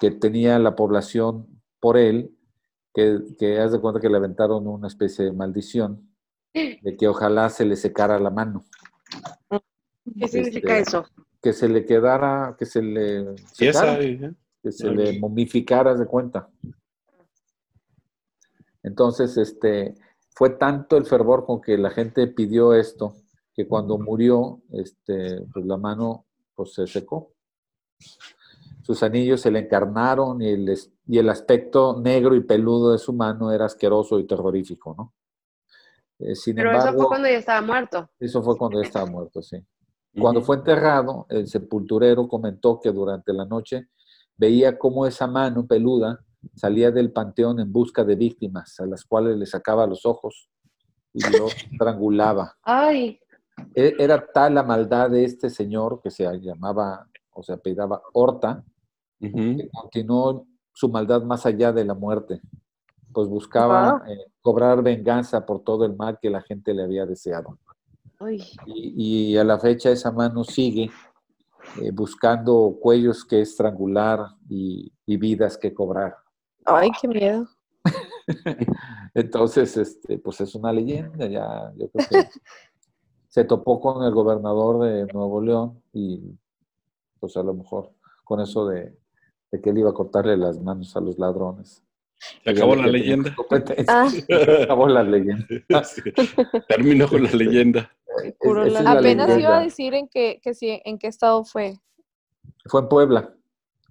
que 0.00 0.10
tenía 0.10 0.58
la 0.58 0.76
población 0.76 1.46
por 1.80 1.96
él, 1.96 2.36
que, 2.94 3.20
que 3.38 3.58
haz 3.60 3.72
de 3.72 3.80
cuenta 3.80 4.00
que 4.00 4.08
le 4.08 4.16
aventaron 4.16 4.66
una 4.66 4.88
especie 4.88 5.24
de 5.24 5.32
maldición 5.32 6.08
de 6.54 6.96
que 6.98 7.06
ojalá 7.06 7.50
se 7.50 7.64
le 7.64 7.76
secara 7.76 8.18
la 8.18 8.30
mano, 8.30 8.64
¿Qué 10.18 10.28
significa 10.28 10.78
Este, 10.78 10.90
eso? 10.90 11.06
que 11.40 11.52
se 11.52 11.68
le 11.68 11.84
quedara, 11.84 12.56
que 12.58 12.66
se 12.66 12.82
le 12.82 13.36
Sí, 13.52 13.68
esa, 13.68 13.80
secara, 13.80 14.02
eh, 14.02 14.34
que 14.62 14.72
se 14.72 14.90
le 14.90 15.18
momificara, 15.20 15.92
haz 15.92 15.98
de 16.00 16.06
cuenta. 16.06 16.48
Entonces, 18.82 19.36
este, 19.36 19.94
fue 20.30 20.50
tanto 20.50 20.96
el 20.96 21.04
fervor 21.04 21.44
con 21.44 21.60
que 21.60 21.76
la 21.78 21.90
gente 21.90 22.26
pidió 22.26 22.74
esto, 22.74 23.14
que 23.54 23.68
cuando 23.68 23.98
murió, 23.98 24.62
este, 24.70 25.42
pues 25.52 25.64
la 25.66 25.76
mano 25.76 26.26
pues, 26.54 26.74
se 26.74 26.86
secó. 26.86 27.32
Sus 28.88 29.02
anillos 29.02 29.42
se 29.42 29.50
le 29.50 29.58
encarnaron 29.58 30.40
y 30.40 30.48
el, 30.48 30.74
y 31.06 31.18
el 31.18 31.28
aspecto 31.28 32.00
negro 32.00 32.34
y 32.34 32.40
peludo 32.42 32.92
de 32.92 32.96
su 32.98 33.12
mano 33.12 33.52
era 33.52 33.66
asqueroso 33.66 34.18
y 34.18 34.26
terrorífico, 34.26 34.94
¿no? 34.96 35.14
Eh, 36.20 36.34
sin 36.34 36.56
Pero 36.56 36.70
eso 36.70 36.78
embargo, 36.78 36.98
fue 37.00 37.08
cuando 37.08 37.28
ya 37.28 37.36
estaba 37.36 37.60
muerto. 37.60 38.08
eso 38.18 38.42
fue 38.42 38.56
cuando 38.56 38.80
él 38.80 38.86
estaba 38.86 39.04
muerto, 39.04 39.42
sí. 39.42 39.58
Cuando 40.18 40.40
fue 40.40 40.56
enterrado, 40.56 41.26
el 41.28 41.46
sepulturero 41.48 42.26
comentó 42.26 42.80
que 42.80 42.90
durante 42.90 43.34
la 43.34 43.44
noche 43.44 43.88
veía 44.38 44.78
cómo 44.78 45.04
esa 45.06 45.26
mano 45.26 45.66
peluda 45.66 46.24
salía 46.54 46.90
del 46.90 47.12
panteón 47.12 47.60
en 47.60 47.70
busca 47.70 48.04
de 48.04 48.16
víctimas, 48.16 48.80
a 48.80 48.86
las 48.86 49.04
cuales 49.04 49.36
le 49.36 49.44
sacaba 49.44 49.86
los 49.86 50.06
ojos 50.06 50.48
y 51.12 51.20
los 51.36 51.52
estrangulaba. 51.72 52.56
Ay, 52.62 53.20
E- 53.74 53.96
Era 53.98 54.26
tal 54.32 54.54
la 54.54 54.62
maldad 54.62 55.10
de 55.10 55.24
este 55.24 55.50
señor 55.50 56.00
que 56.02 56.10
se 56.10 56.24
llamaba 56.40 57.06
o 57.34 57.42
se 57.42 57.52
apellidaba 57.52 58.00
Horta, 58.14 58.64
Que 59.20 59.68
continuó 59.72 60.46
su 60.72 60.88
maldad 60.88 61.22
más 61.22 61.44
allá 61.44 61.72
de 61.72 61.84
la 61.84 61.94
muerte, 61.94 62.40
pues 63.12 63.28
buscaba 63.28 64.04
eh, 64.08 64.30
cobrar 64.40 64.82
venganza 64.82 65.44
por 65.44 65.64
todo 65.64 65.84
el 65.84 65.96
mal 65.96 66.18
que 66.20 66.30
la 66.30 66.40
gente 66.42 66.72
le 66.72 66.84
había 66.84 67.04
deseado. 67.04 67.58
ay. 68.20 68.42
Y, 68.66 69.32
y 69.32 69.36
a 69.36 69.44
la 69.44 69.58
fecha 69.58 69.90
esa 69.90 70.12
mano 70.12 70.44
sigue 70.44 70.90
eh, 71.82 71.90
buscando 71.90 72.78
cuellos 72.80 73.24
que 73.24 73.40
estrangular 73.40 74.26
y, 74.48 74.90
y 75.06 75.16
vidas 75.16 75.58
que 75.58 75.74
cobrar. 75.74 76.16
Ay, 76.64 76.90
qué 77.00 77.08
miedo. 77.08 77.48
Entonces, 79.14 79.76
este, 79.76 80.18
pues 80.18 80.40
es 80.40 80.54
una 80.54 80.72
leyenda, 80.72 81.26
ya 81.26 81.72
yo 81.76 81.88
creo 81.90 82.06
que 82.08 82.28
se 83.28 83.44
topó 83.44 83.80
con 83.80 84.04
el 84.04 84.12
gobernador 84.12 84.84
de 84.84 85.12
Nuevo 85.12 85.40
León 85.40 85.82
y 85.92 86.38
pues 87.20 87.36
a 87.36 87.42
lo 87.42 87.54
mejor 87.54 87.90
con 88.24 88.40
eso 88.40 88.66
de, 88.68 88.96
de 89.50 89.60
que 89.60 89.70
él 89.70 89.78
iba 89.78 89.90
a 89.90 89.94
cortarle 89.94 90.36
las 90.36 90.60
manos 90.60 90.96
a 90.96 91.00
los 91.00 91.18
ladrones. 91.18 91.82
Se 92.44 92.50
acabó 92.50 92.74
la 92.74 92.86
leyenda. 92.86 93.34
Ah. 93.88 94.08
Se 94.10 94.62
acabó 94.64 94.88
la 94.88 95.02
leyenda. 95.02 95.84
Sí. 95.84 96.02
Terminó 96.68 97.08
con 97.08 97.22
la 97.22 97.30
leyenda. 97.30 97.90
Es 98.40 98.72
la 98.72 98.92
Apenas 98.92 99.28
leyenda. 99.28 99.38
iba 99.40 99.58
a 99.58 99.62
decir 99.62 99.94
en 99.94 100.08
qué, 100.08 100.40
que 100.42 100.54
sí, 100.54 100.80
en 100.84 100.98
qué 100.98 101.06
estado 101.06 101.44
fue. 101.44 101.78
Fue 102.66 102.80
en 102.80 102.88
Puebla. 102.88 103.34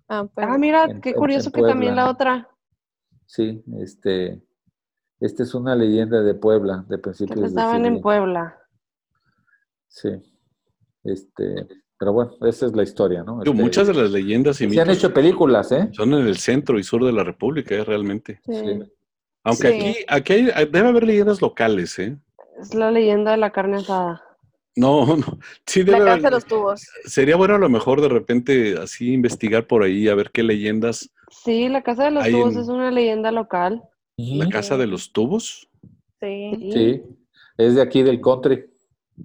Ah, 0.10 0.28
pues. 0.34 0.46
Ah, 0.50 0.58
mira, 0.58 0.86
En- 0.86 1.02
qué 1.02 1.10
en- 1.10 1.16
curioso 1.16 1.50
en 1.50 1.54
que 1.54 1.62
también 1.70 1.96
la 1.96 2.10
otra. 2.10 2.50
Sí, 3.26 3.64
este, 3.80 4.42
esta 5.20 5.44
es 5.44 5.54
una 5.54 5.76
leyenda 5.76 6.22
de 6.22 6.34
Puebla, 6.34 6.86
de 6.88 6.98
Que 6.98 7.02
principios 7.02 7.40
del 7.40 7.50
estaban 7.50 7.86
en 7.86 7.94
siglo. 7.94 8.02
Puebla. 8.02 8.58
Sí. 9.88 10.10
Este, 11.04 11.68
pero 12.00 12.13
bueno, 12.13 12.32
esa 12.42 12.66
es 12.68 12.74
la 12.74 12.84
historia, 12.84 13.24
¿no? 13.24 13.39
Digo, 13.42 13.54
Este, 13.54 13.63
Muchas 13.63 13.88
de 13.88 13.94
las 13.94 14.12
leyendas 14.12 14.62
y 14.62 14.70
se 14.70 14.82
han 14.82 14.89
hecho 14.89 15.13
películas, 15.13 15.72
¿eh? 15.72 15.89
son 15.94 16.13
en 16.13 16.27
el 16.27 16.38
centro 16.38 16.77
y 16.77 16.84
sur 16.84 17.04
de 17.06 17.12
la 17.12 17.24
República, 17.24 17.75
eh, 17.75 17.84
realmente. 17.84 18.39
Sí. 18.46 18.54
Sí. 18.54 18.80
Aunque 19.44 19.72
Sí. 19.72 19.89
aquí, 19.89 19.96
aquí 20.08 20.34
hay- 20.51 20.66
debe 20.66 20.88
haber 20.89 21.04
leyendas 21.06 21.42
locales, 21.42 21.98
¿eh? 22.00 22.18
Es 22.60 22.74
la 22.75 22.92
leyenda 22.92 23.32
de 23.32 23.38
la 23.38 23.51
carne 23.51 23.77
asada. 23.77 24.22
No, 24.75 25.06
no. 25.18 25.39
Sí 25.66 25.84
La 25.84 25.94
debe 25.94 26.00
casa 26.00 26.12
haber- 26.12 26.24
de 26.24 26.32
los 26.32 26.46
tubos. 26.46 26.82
Sería 27.06 27.36
bueno 27.36 27.56
a 27.56 27.60
lo 27.60 27.70
mejor 27.70 28.01
de 28.01 28.10
repente 28.10 28.77
así 28.77 29.13
investigar 29.13 29.66
por 29.66 29.84
ahí 29.84 30.08
a 30.08 30.16
ver 30.16 30.32
qué 30.32 30.44
leyendas. 30.44 31.10
Sí, 31.32 31.68
la 31.70 31.82
casa 31.82 32.06
de 32.06 32.12
los 32.12 32.27
tubos 32.27 32.56
en- 32.56 32.62
es 32.62 32.68
una 32.68 32.92
leyenda 32.92 33.32
local. 33.32 33.82
La 34.18 34.50
casa 34.50 34.77
de 34.77 34.88
los 34.88 35.12
tubos. 35.12 35.68
Sí. 36.20 36.51
Sí, 36.74 37.01
es 37.58 37.75
de 37.75 37.82
aquí 37.82 38.01
del 38.04 38.20
country. 38.22 38.66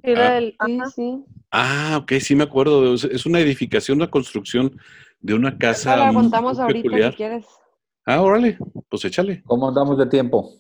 Era 0.03 0.29
Ah. 0.33 0.39
el- 0.39 0.51
Sí, 0.53 0.57
ajá. 0.81 0.91
sí. 0.91 1.25
Ah, 1.53 1.99
ok, 2.03 2.13
sí 2.21 2.35
me 2.35 2.45
acuerdo. 2.45 2.95
Es- 2.95 3.05
Es 3.05 3.27
una 3.27 3.41
edificación, 3.41 3.99
una 3.99 4.11
construcción 4.11 4.79
de 5.21 5.35
una 5.35 5.59
casa 5.59 5.95
Esa 5.95 5.97
la 6.07 6.13
contamos 6.13 6.59
ahorita 6.59 6.83
peculiar. 6.83 7.11
si 7.13 7.17
quieres. 7.19 7.47
Ah, 8.07 8.21
órale, 8.23 8.59
pues 8.89 9.05
échale. 9.05 9.43
¿Cómo 9.45 9.69
andamos 9.69 9.99
de 9.99 10.07
tiempo? 10.07 10.55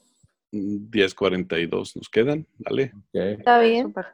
Mm, 0.52 0.90
10.42 0.90 1.96
nos 1.96 2.08
quedan, 2.08 2.46
dale. 2.58 2.92
Está 3.12 3.58
bien. 3.58 3.86
Súper. 3.86 4.06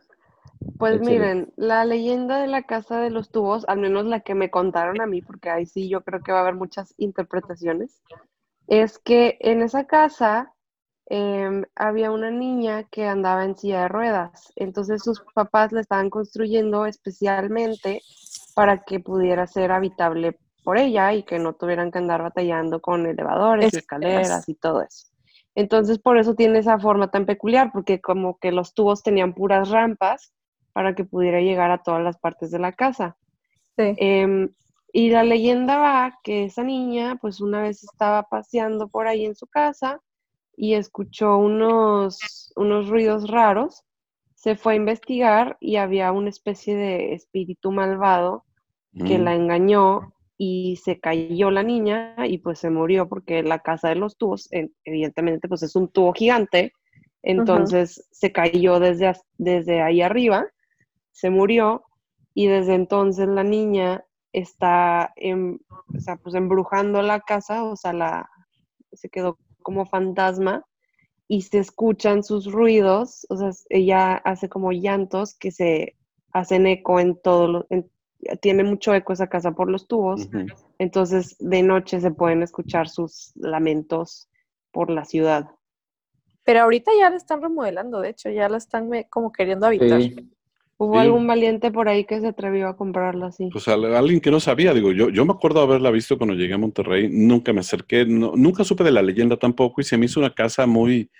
Pues 0.78 0.96
Excelente. 0.96 1.10
miren, 1.10 1.52
la 1.56 1.84
leyenda 1.84 2.40
de 2.40 2.46
la 2.46 2.62
casa 2.62 3.00
de 3.00 3.10
los 3.10 3.30
tubos, 3.30 3.64
al 3.68 3.78
menos 3.80 4.06
la 4.06 4.20
que 4.20 4.34
me 4.34 4.50
contaron 4.50 5.00
a 5.00 5.06
mí, 5.06 5.20
porque 5.22 5.50
ahí 5.50 5.66
sí 5.66 5.88
yo 5.88 6.02
creo 6.02 6.22
que 6.22 6.32
va 6.32 6.38
a 6.38 6.42
haber 6.42 6.54
muchas 6.54 6.94
interpretaciones, 6.96 8.00
es 8.68 8.98
que 8.98 9.36
en 9.40 9.62
esa 9.62 9.86
casa 9.86 10.54
em, 11.10 11.64
había 11.74 12.10
una 12.10 12.30
niña 12.30 12.84
que 12.84 13.06
andaba 13.06 13.44
en 13.44 13.56
silla 13.56 13.82
de 13.82 13.88
ruedas. 13.88 14.52
Entonces 14.56 15.02
sus 15.02 15.20
papás 15.34 15.72
la 15.72 15.80
estaban 15.80 16.10
construyendo 16.10 16.86
especialmente 16.86 18.02
para 18.54 18.84
que 18.84 19.00
pudiera 19.00 19.46
ser 19.46 19.72
habitable 19.72 20.38
por 20.64 20.76
ella 20.76 21.14
y 21.14 21.22
que 21.22 21.38
no 21.38 21.54
tuvieran 21.54 21.90
que 21.90 21.98
andar 21.98 22.22
batallando 22.22 22.80
con 22.80 23.06
elevadores, 23.06 23.72
escaleras 23.72 24.48
y 24.48 24.54
todo 24.54 24.82
eso. 24.82 25.06
Entonces 25.54 25.98
por 25.98 26.18
eso 26.18 26.34
tiene 26.34 26.58
esa 26.58 26.78
forma 26.78 27.10
tan 27.10 27.24
peculiar, 27.24 27.72
porque 27.72 28.00
como 28.00 28.38
que 28.38 28.52
los 28.52 28.74
tubos 28.74 29.02
tenían 29.02 29.32
puras 29.32 29.70
rampas 29.70 30.32
para 30.72 30.94
que 30.94 31.04
pudiera 31.04 31.40
llegar 31.40 31.70
a 31.70 31.82
todas 31.82 32.02
las 32.02 32.18
partes 32.18 32.50
de 32.50 32.58
la 32.58 32.72
casa. 32.72 33.16
Sí. 33.76 33.94
Em, 33.96 34.50
y 34.92 35.10
la 35.10 35.22
leyenda 35.22 35.78
va 35.78 36.18
que 36.22 36.44
esa 36.44 36.62
niña, 36.62 37.16
pues 37.20 37.40
una 37.40 37.62
vez 37.62 37.82
estaba 37.82 38.24
paseando 38.24 38.88
por 38.88 39.06
ahí 39.06 39.24
en 39.24 39.34
su 39.34 39.46
casa 39.46 40.00
y 40.58 40.74
escuchó 40.74 41.38
unos, 41.38 42.52
unos 42.56 42.88
ruidos 42.88 43.30
raros, 43.30 43.84
se 44.34 44.56
fue 44.56 44.72
a 44.74 44.76
investigar 44.76 45.56
y 45.60 45.76
había 45.76 46.10
una 46.12 46.28
especie 46.30 46.76
de 46.76 47.14
espíritu 47.14 47.70
malvado 47.72 48.44
que 49.06 49.18
Mm. 49.18 49.22
la 49.24 49.34
engañó 49.34 50.12
y 50.36 50.76
se 50.84 50.98
cayó 50.98 51.50
la 51.50 51.62
niña 51.62 52.14
y 52.26 52.38
pues 52.38 52.58
se 52.58 52.70
murió 52.70 53.08
porque 53.08 53.42
la 53.44 53.60
casa 53.60 53.88
de 53.88 53.96
los 53.96 54.16
tubos, 54.16 54.48
en- 54.52 54.72
evidentemente 54.84 55.48
pues 55.48 55.62
es 55.62 55.76
un 55.76 55.88
tubo 55.88 56.12
gigante, 56.12 56.72
entonces 57.22 58.08
se 58.10 58.32
cayó 58.32 58.80
desde, 58.80 59.12
desde 59.38 59.82
ahí 59.82 60.02
arriba, 60.02 60.46
se 61.12 61.30
murió 61.30 61.84
y 62.34 62.46
desde 62.48 62.74
entonces 62.74 63.28
la 63.28 63.44
niña 63.44 64.04
está 64.32 65.12
o 65.96 66.00
sea, 66.00 66.16
pues 66.16 66.34
embrujando 66.34 67.02
la 67.02 67.20
casa, 67.20 67.64
o 67.64 67.76
sea, 67.76 67.92
la, 67.92 68.28
se 68.92 69.08
quedó 69.08 69.38
como 69.68 69.84
fantasma 69.84 70.64
y 71.28 71.42
se 71.42 71.58
escuchan 71.58 72.22
sus 72.22 72.50
ruidos, 72.50 73.26
o 73.28 73.36
sea, 73.36 73.50
ella 73.68 74.14
hace 74.14 74.48
como 74.48 74.72
llantos 74.72 75.36
que 75.38 75.50
se 75.50 75.94
hacen 76.32 76.66
eco 76.66 77.00
en 77.00 77.20
todo, 77.20 77.48
lo- 77.48 77.66
en- 77.68 77.90
tiene 78.40 78.64
mucho 78.64 78.94
eco 78.94 79.12
esa 79.12 79.26
casa 79.26 79.52
por 79.52 79.70
los 79.70 79.86
tubos, 79.86 80.30
entonces 80.78 81.36
de 81.38 81.62
noche 81.62 82.00
se 82.00 82.10
pueden 82.12 82.42
escuchar 82.42 82.88
sus 82.88 83.32
lamentos 83.36 84.30
por 84.72 84.88
la 84.88 85.04
ciudad. 85.04 85.50
Pero 86.44 86.60
ahorita 86.62 86.92
ya 86.98 87.10
la 87.10 87.16
están 87.16 87.42
remodelando, 87.42 88.00
de 88.00 88.08
hecho, 88.08 88.30
ya 88.30 88.48
la 88.48 88.56
están 88.56 88.88
como 89.10 89.30
queriendo 89.32 89.66
habitar. 89.66 90.00
Sí, 90.00 90.30
¿Hubo 90.80 90.94
Sí. 90.94 91.00
algún 91.00 91.26
valiente 91.26 91.72
por 91.72 91.88
ahí 91.88 92.04
que 92.04 92.20
se 92.20 92.28
atrevió 92.28 92.68
a 92.68 92.76
comprarlo 92.76 93.26
así? 93.26 93.48
Pues 93.52 93.66
al- 93.66 93.94
alguien 93.96 94.20
que 94.20 94.30
no 94.30 94.38
sabía, 94.38 94.72
digo, 94.72 94.92
yo, 94.92 95.08
yo 95.10 95.24
me 95.26 95.32
acuerdo 95.32 95.60
haberla 95.60 95.90
visto 95.90 96.16
cuando 96.16 96.34
llegué 96.36 96.54
a 96.54 96.58
Monterrey, 96.58 97.08
nunca 97.10 97.52
me 97.52 97.60
acerqué, 97.60 98.06
no- 98.06 98.32
nunca 98.36 98.62
supe 98.62 98.84
de 98.84 98.92
la 98.92 99.02
leyenda 99.02 99.36
tampoco 99.36 99.80
y 99.80 99.84
se 99.84 99.98
me 99.98 100.06
hizo 100.06 100.20
una 100.20 100.32
casa 100.32 100.66
muy, 100.66 101.10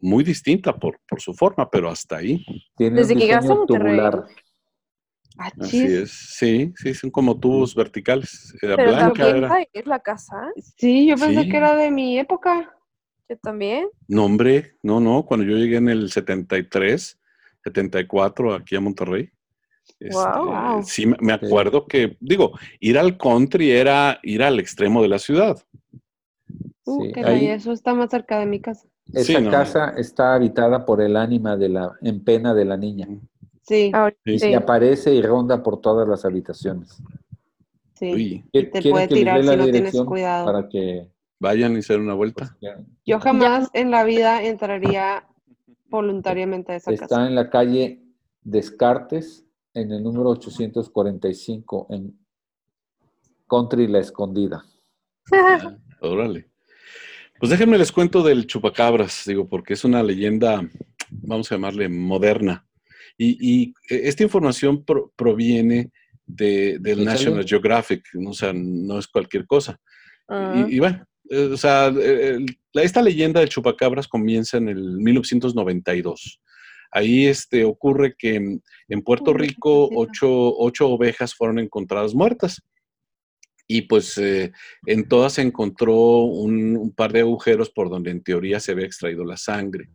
muy 0.00 0.24
distinta 0.24 0.76
por, 0.76 0.98
por 1.08 1.20
su 1.20 1.32
forma, 1.32 1.70
pero 1.70 1.88
hasta 1.88 2.16
ahí. 2.16 2.44
tiene 2.76 2.96
Desde 2.96 3.14
que 3.14 3.20
llegaste 3.20 3.52
a 3.52 3.54
Monterrey. 3.54 3.96
tubular. 3.96 4.24
Ah, 5.40 5.52
Así 5.60 5.84
es, 5.86 6.10
sí, 6.10 6.72
sí, 6.74 6.94
son 6.94 7.10
como 7.10 7.38
tubos 7.38 7.72
verticales. 7.76 8.52
Era 8.60 8.74
Pero 8.74 8.90
blanca, 8.90 9.14
también 9.14 9.36
era. 9.44 9.66
es 9.72 9.86
la 9.86 10.00
casa, 10.00 10.50
Sí, 10.76 11.06
yo 11.06 11.14
pensé 11.16 11.42
Sí. 11.42 11.48
que 11.48 11.56
era 11.56 11.76
de 11.76 11.92
mi 11.92 12.18
época. 12.18 12.74
yo 13.28 13.36
también. 13.38 13.88
No, 14.08 14.24
hombre, 14.24 14.74
no, 14.82 14.98
no, 15.00 15.24
cuando 15.26 15.44
yo 15.46 15.56
llegué 15.56 15.76
en 15.76 15.88
el 15.90 16.10
73, 16.10 17.17
74 17.72 18.54
aquí 18.54 18.76
a 18.76 18.80
Monterrey. 18.80 19.30
este, 20.00 20.14
Wow. 20.14 20.82
Sí, 20.84 21.06
me- 21.20 21.32
acuerdo 21.32 21.86
que, 21.86 22.16
digo, 22.20 22.52
ir 22.78 22.98
al 22.98 23.16
country 23.16 23.70
era 23.70 24.18
ir 24.22 24.42
al 24.42 24.58
extremo 24.60 25.00
de 25.02 25.08
la 25.08 25.18
ciudad. 25.18 25.56
Uh, 26.84 27.04
Sí, 27.06 27.12
que 27.12 27.20
ahí- 27.24 27.46
eso 27.46 27.72
está 27.72 27.94
más 27.94 28.10
cerca 28.10 28.38
de 28.38 28.46
mi 28.46 28.60
casa. 28.60 28.86
Esa 29.12 29.24
Sí, 29.24 29.40
no. 29.42 29.50
casa 29.50 29.94
está 29.96 30.34
habitada 30.34 30.84
por 30.84 31.00
el 31.00 31.16
ánima 31.16 31.56
de 31.56 31.68
la, 31.70 31.92
en 32.02 32.22
pena 32.22 32.54
de 32.54 32.64
la 32.66 32.76
niña. 32.76 33.08
Sí. 33.62 33.90
Y 34.24 34.54
aparece 34.54 35.14
y 35.14 35.20
ronda 35.22 35.62
por 35.62 35.80
todas 35.80 36.06
las 36.08 36.24
habitaciones. 36.24 37.02
sí. 37.94 38.12
Uy, 38.14 38.44
Y 38.52 38.62
te 38.64 38.70
¿Quieren 38.70 38.90
puede 38.92 39.08
tirar 39.08 39.40
si 39.40 39.46
la 39.46 39.56
no 39.56 39.62
tienes 39.64 39.80
dirección 39.80 40.06
cuidado. 40.06 40.46
Para 40.46 40.68
que 40.68 41.08
vayan 41.40 41.74
y 41.74 41.78
hacer 41.78 41.98
una 42.00 42.14
pues, 42.16 42.32
vuelta. 42.34 42.56
vean? 42.60 42.86
Yo 43.04 43.18
jamás 43.20 43.68
en 43.72 43.90
la 43.90 44.04
vida 44.04 44.42
entraría 44.42 45.24
voluntariamente 45.88 46.72
a 46.72 46.76
esa 46.76 46.92
Está 46.92 47.08
casa. 47.08 47.26
en 47.26 47.34
la 47.34 47.50
calle 47.50 48.02
Descartes, 48.42 49.46
en 49.74 49.92
el 49.92 50.02
número 50.02 50.30
845, 50.30 51.86
en 51.90 52.18
Country 53.48 53.86
La 53.86 53.98
Escondida. 54.00 54.64
Ah, 55.32 55.76
órale. 56.00 56.48
Pues 57.38 57.50
déjenme 57.50 57.78
les 57.78 57.92
cuento 57.92 58.22
del 58.22 58.46
chupacabras, 58.46 59.22
digo, 59.26 59.48
porque 59.48 59.74
es 59.74 59.84
una 59.84 60.02
leyenda, 60.02 60.68
vamos 61.10 61.50
a 61.50 61.54
llamarle 61.54 61.88
moderna. 61.88 62.66
Y, 63.16 63.36
y 63.62 63.74
esta 63.88 64.22
información 64.24 64.84
pro- 64.84 65.12
proviene 65.16 65.90
de, 66.26 66.78
del. 66.80 67.04
National 67.04 67.44
Geographic, 67.44 68.04
¿no? 68.14 68.30
o 68.30 68.34
sea, 68.34 68.52
no 68.52 68.98
es 68.98 69.06
cualquier 69.06 69.46
cosa. 69.46 69.78
Y, 70.54 70.76
y 70.76 70.78
bueno, 70.78 71.06
o 71.30 71.56
sea, 71.56 71.88
eh, 71.88 72.36
el- 72.36 72.46
la- 72.72 72.82
esta 72.82 73.02
leyenda 73.02 73.40
del 73.40 73.48
chupacabras 73.48 74.08
comienza 74.08 74.56
en 74.58 74.68
el 74.68 74.98
1992. 74.98 76.40
Ahí 76.90 77.26
este, 77.26 77.64
ocurre 77.64 78.14
que 78.16 78.36
en, 78.36 78.62
en 78.88 79.02
Puerto 79.02 79.34
Rico 79.34 79.88
ocho, 79.92 80.28
ocho 80.56 80.88
ovejas 80.88 81.34
fueron 81.34 81.58
encontradas 81.58 82.14
muertas. 82.14 82.62
Y 83.66 83.82
pues 83.82 84.16
eh, 84.16 84.52
en 84.86 85.06
todas 85.08 85.34
se 85.34 85.42
encontró 85.42 85.94
un, 85.94 86.76
un 86.76 86.90
par 86.94 87.12
de 87.12 87.20
agujeros 87.20 87.68
por 87.68 87.90
donde 87.90 88.10
en 88.10 88.22
teoría 88.22 88.58
se 88.60 88.72
había 88.72 88.86
extraído 88.86 89.24
la 89.26 89.36
sangre. 89.36 89.90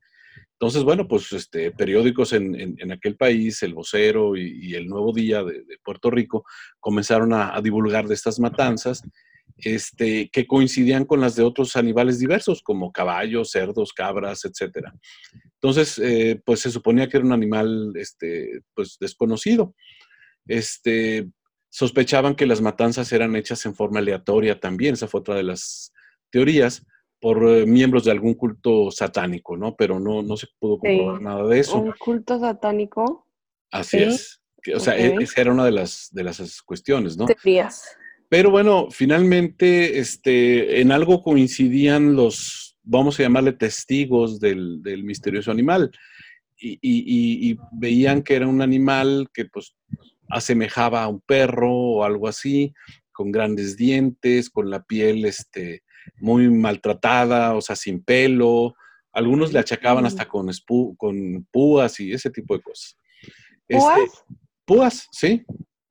Entonces, 0.59 0.83
bueno, 0.83 1.07
pues 1.07 1.31
este, 1.33 1.71
periódicos 1.71 2.31
en, 2.33 2.53
en- 2.59 2.75
en 2.77 2.91
aquel 2.91 3.15
país, 3.17 3.63
El 3.63 3.73
Vocero 3.73 4.37
y, 4.37 4.67
y 4.69 4.75
El 4.75 4.85
Nuevo 4.85 5.11
Día 5.11 5.43
de, 5.43 5.63
de 5.63 5.77
Puerto 5.83 6.11
Rico, 6.11 6.45
comenzaron 6.79 7.33
a, 7.33 7.55
a 7.55 7.61
divulgar 7.61 8.07
de 8.07 8.13
estas 8.13 8.39
matanzas 8.39 9.01
este, 9.57 10.29
que 10.29 10.47
coincidían 10.47 11.05
con 11.05 11.21
las 11.21 11.35
de 11.35 11.43
otros 11.43 11.75
animales 11.75 12.19
diversos, 12.19 12.61
como 12.61 12.91
caballos, 12.91 13.51
cerdos, 13.51 13.93
cabras, 13.93 14.43
etc. 14.45 14.87
Entonces, 15.61 15.99
eh, 15.99 16.41
pues 16.45 16.61
se 16.61 16.71
suponía 16.71 17.07
que 17.07 17.17
era 17.17 17.25
un 17.25 17.33
animal 17.33 17.93
este, 17.95 18.61
pues, 18.73 18.97
desconocido. 18.99 19.75
Este, 20.47 21.29
sospechaban 21.69 22.35
que 22.35 22.45
las 22.45 22.61
matanzas 22.61 23.11
eran 23.13 23.35
hechas 23.35 23.65
en 23.65 23.75
forma 23.75 23.99
aleatoria 23.99 24.59
también, 24.59 24.93
esa 24.93 25.07
fue 25.07 25.21
otra 25.21 25.35
de 25.35 25.43
las 25.43 25.91
teorías, 26.31 26.85
por 27.19 27.47
eh, 27.47 27.65
miembros 27.65 28.03
de 28.03 28.11
algún 28.11 28.33
culto 28.33 28.91
satánico, 28.91 29.55
¿no? 29.55 29.75
Pero 29.77 29.99
no, 29.99 30.21
no 30.21 30.35
se 30.35 30.47
pudo 30.59 30.77
comprobar 30.77 31.19
Sí. 31.19 31.23
nada 31.23 31.47
de 31.47 31.59
eso. 31.59 31.77
Un 31.77 31.93
culto 31.97 32.37
satánico. 32.39 33.27
Así 33.71 33.97
Sí. 33.99 34.03
es. 34.03 34.39
O 34.75 34.79
sea, 34.79 34.97
e- 34.97 35.15
esa 35.21 35.41
era 35.41 35.51
una 35.53 35.65
de 35.65 35.71
las, 35.71 36.09
de 36.11 36.23
las 36.23 36.61
cuestiones, 36.61 37.17
¿no? 37.17 37.25
teorías. 37.25 37.97
Pero 38.33 38.49
bueno, 38.49 38.87
finalmente, 38.89 39.99
este, 39.99 40.81
en 40.81 40.91
algo 40.91 41.21
coincidían 41.21 42.15
los, 42.15 42.75
vamos 42.81 43.19
a 43.19 43.21
llamarle 43.21 43.51
testigos 43.53 44.39
del, 44.39 44.81
del 44.81 45.03
misterioso 45.03 45.51
animal. 45.51 45.91
Y, 46.57 46.71
y- 46.81 47.03
y- 47.05 47.51
y 47.51 47.57
veían 47.73 48.23
que 48.23 48.33
era 48.33 48.47
un 48.47 48.63
animal 48.63 49.27
que 49.35 49.45
pues 49.45 49.75
asemejaba 50.31 51.03
a 51.03 51.09
un 51.09 51.21
perro 51.21 51.71
o 51.71 52.03
algo 52.03 52.27
así, 52.27 52.73
con 53.11 53.31
grandes 53.31 53.77
dientes, 53.77 54.49
con 54.49 54.71
la 54.71 54.81
piel 54.81 55.25
este, 55.25 55.83
muy 56.19 56.49
maltratada, 56.49 57.53
o 57.53 57.61
sea, 57.61 57.75
sin 57.75 58.03
pelo. 58.03 58.73
Algunos 59.11 59.53
le 59.53 59.59
achacaban 59.59 60.07
hasta 60.07 60.27
con, 60.27 60.49
con 60.97 61.47
púas 61.51 61.99
y 61.99 62.11
ese 62.11 62.31
tipo 62.31 62.57
de 62.57 62.63
cosas. 62.63 62.97
Este, 63.67 63.77
¿Púas? 63.77 64.25
púas, 64.65 65.07
sí, 65.11 65.43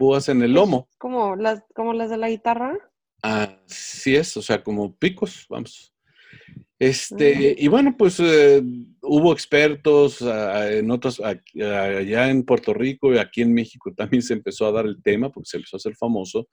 púas 0.03 0.29
en 0.29 0.43
el 0.43 0.53
lomo. 0.53 0.89
Como 0.99 1.37
las, 1.37 1.63
como 1.77 1.93
las 1.93 2.11
de 2.11 2.17
la 2.17 2.29
guitarra. 2.29 2.77
Así 3.23 4.17
es, 4.17 4.37
o 4.37 4.43
sea, 4.43 4.61
como 4.65 4.97
picos, 4.97 5.47
vamos. 5.49 5.95
Este, 6.77 7.55
y 7.57 7.69
bueno, 7.69 7.95
pues 7.97 8.19
eh, 8.19 8.61
hubo 9.01 9.33
expertos 9.33 10.21
ah, 10.23 10.69
en 10.73 10.91
otros, 10.91 11.23
aquí- 11.25 11.63
allá 11.63 12.29
en 12.31 12.43
Puerto 12.43 12.75
Rico 12.75 13.15
y 13.15 13.19
aquí 13.19 13.43
en 13.43 13.55
México 13.55 13.95
también 13.97 14.23
se 14.25 14.33
empezó 14.33 14.67
a 14.67 14.73
dar 14.73 14.87
el 14.87 15.01
tema 15.01 15.31
porque 15.31 15.51
se 15.51 15.59
empezó 15.59 15.77
a 15.77 15.79
hacer 15.79 15.95
famoso. 15.95 16.49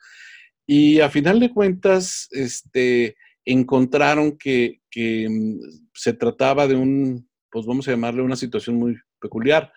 Y 0.67 0.99
a 0.99 1.09
final 1.09 1.39
de 1.39 1.51
cuentas, 1.51 2.27
este, 2.29 3.15
encontraron 3.43 4.37
que, 4.37 4.81
que, 4.91 5.27
mm, 5.27 5.59
se 5.95 6.13
trataba 6.13 6.67
de 6.67 6.75
un, 6.75 7.27
pues 7.49 7.65
vamos 7.65 7.87
a 7.87 7.91
llamarle 7.91 8.21
una 8.21 8.35
situación 8.35 8.75
muy 8.75 8.95
peculiar. 9.19 9.73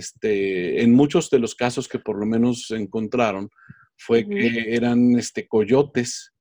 Este, 0.00 0.82
en 0.82 0.94
muchos 0.94 1.28
de 1.30 1.40
los 1.40 1.54
casos 1.56 1.88
que 1.88 1.98
por 1.98 2.16
lo 2.18 2.24
menos 2.24 2.70
encontraron, 2.70 3.50
fue 3.96 4.26
que 4.26 4.74
eran 4.74 5.18
este, 5.18 5.46
coyotes, 5.48 6.32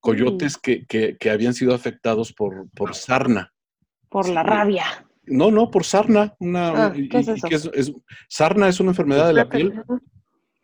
coyotes 0.00 0.58
que, 0.58 0.84
que- 0.86 1.16
que 1.16 1.30
habían 1.30 1.54
sido 1.54 1.74
afectados 1.74 2.32
por, 2.32 2.68
por 2.74 2.94
sarna. 2.94 3.52
Por 4.10 4.28
la 4.28 4.42
Sí. 4.42 4.48
rabia. 4.48 4.84
No, 5.24 5.52
no, 5.52 5.70
por 5.70 5.84
sarna. 5.84 6.34
Una, 6.40 6.86
Ah, 6.86 6.92
¿qué 6.92 7.18
es 7.18 7.28
eso? 7.28 7.48
que 7.48 7.54
es- 7.54 7.70
es- 7.72 7.92
sarna 8.28 8.68
es 8.68 8.80
una 8.80 8.90
enfermedad 8.90 9.28
de 9.28 9.32
la 9.32 9.48
piel. 9.48 9.80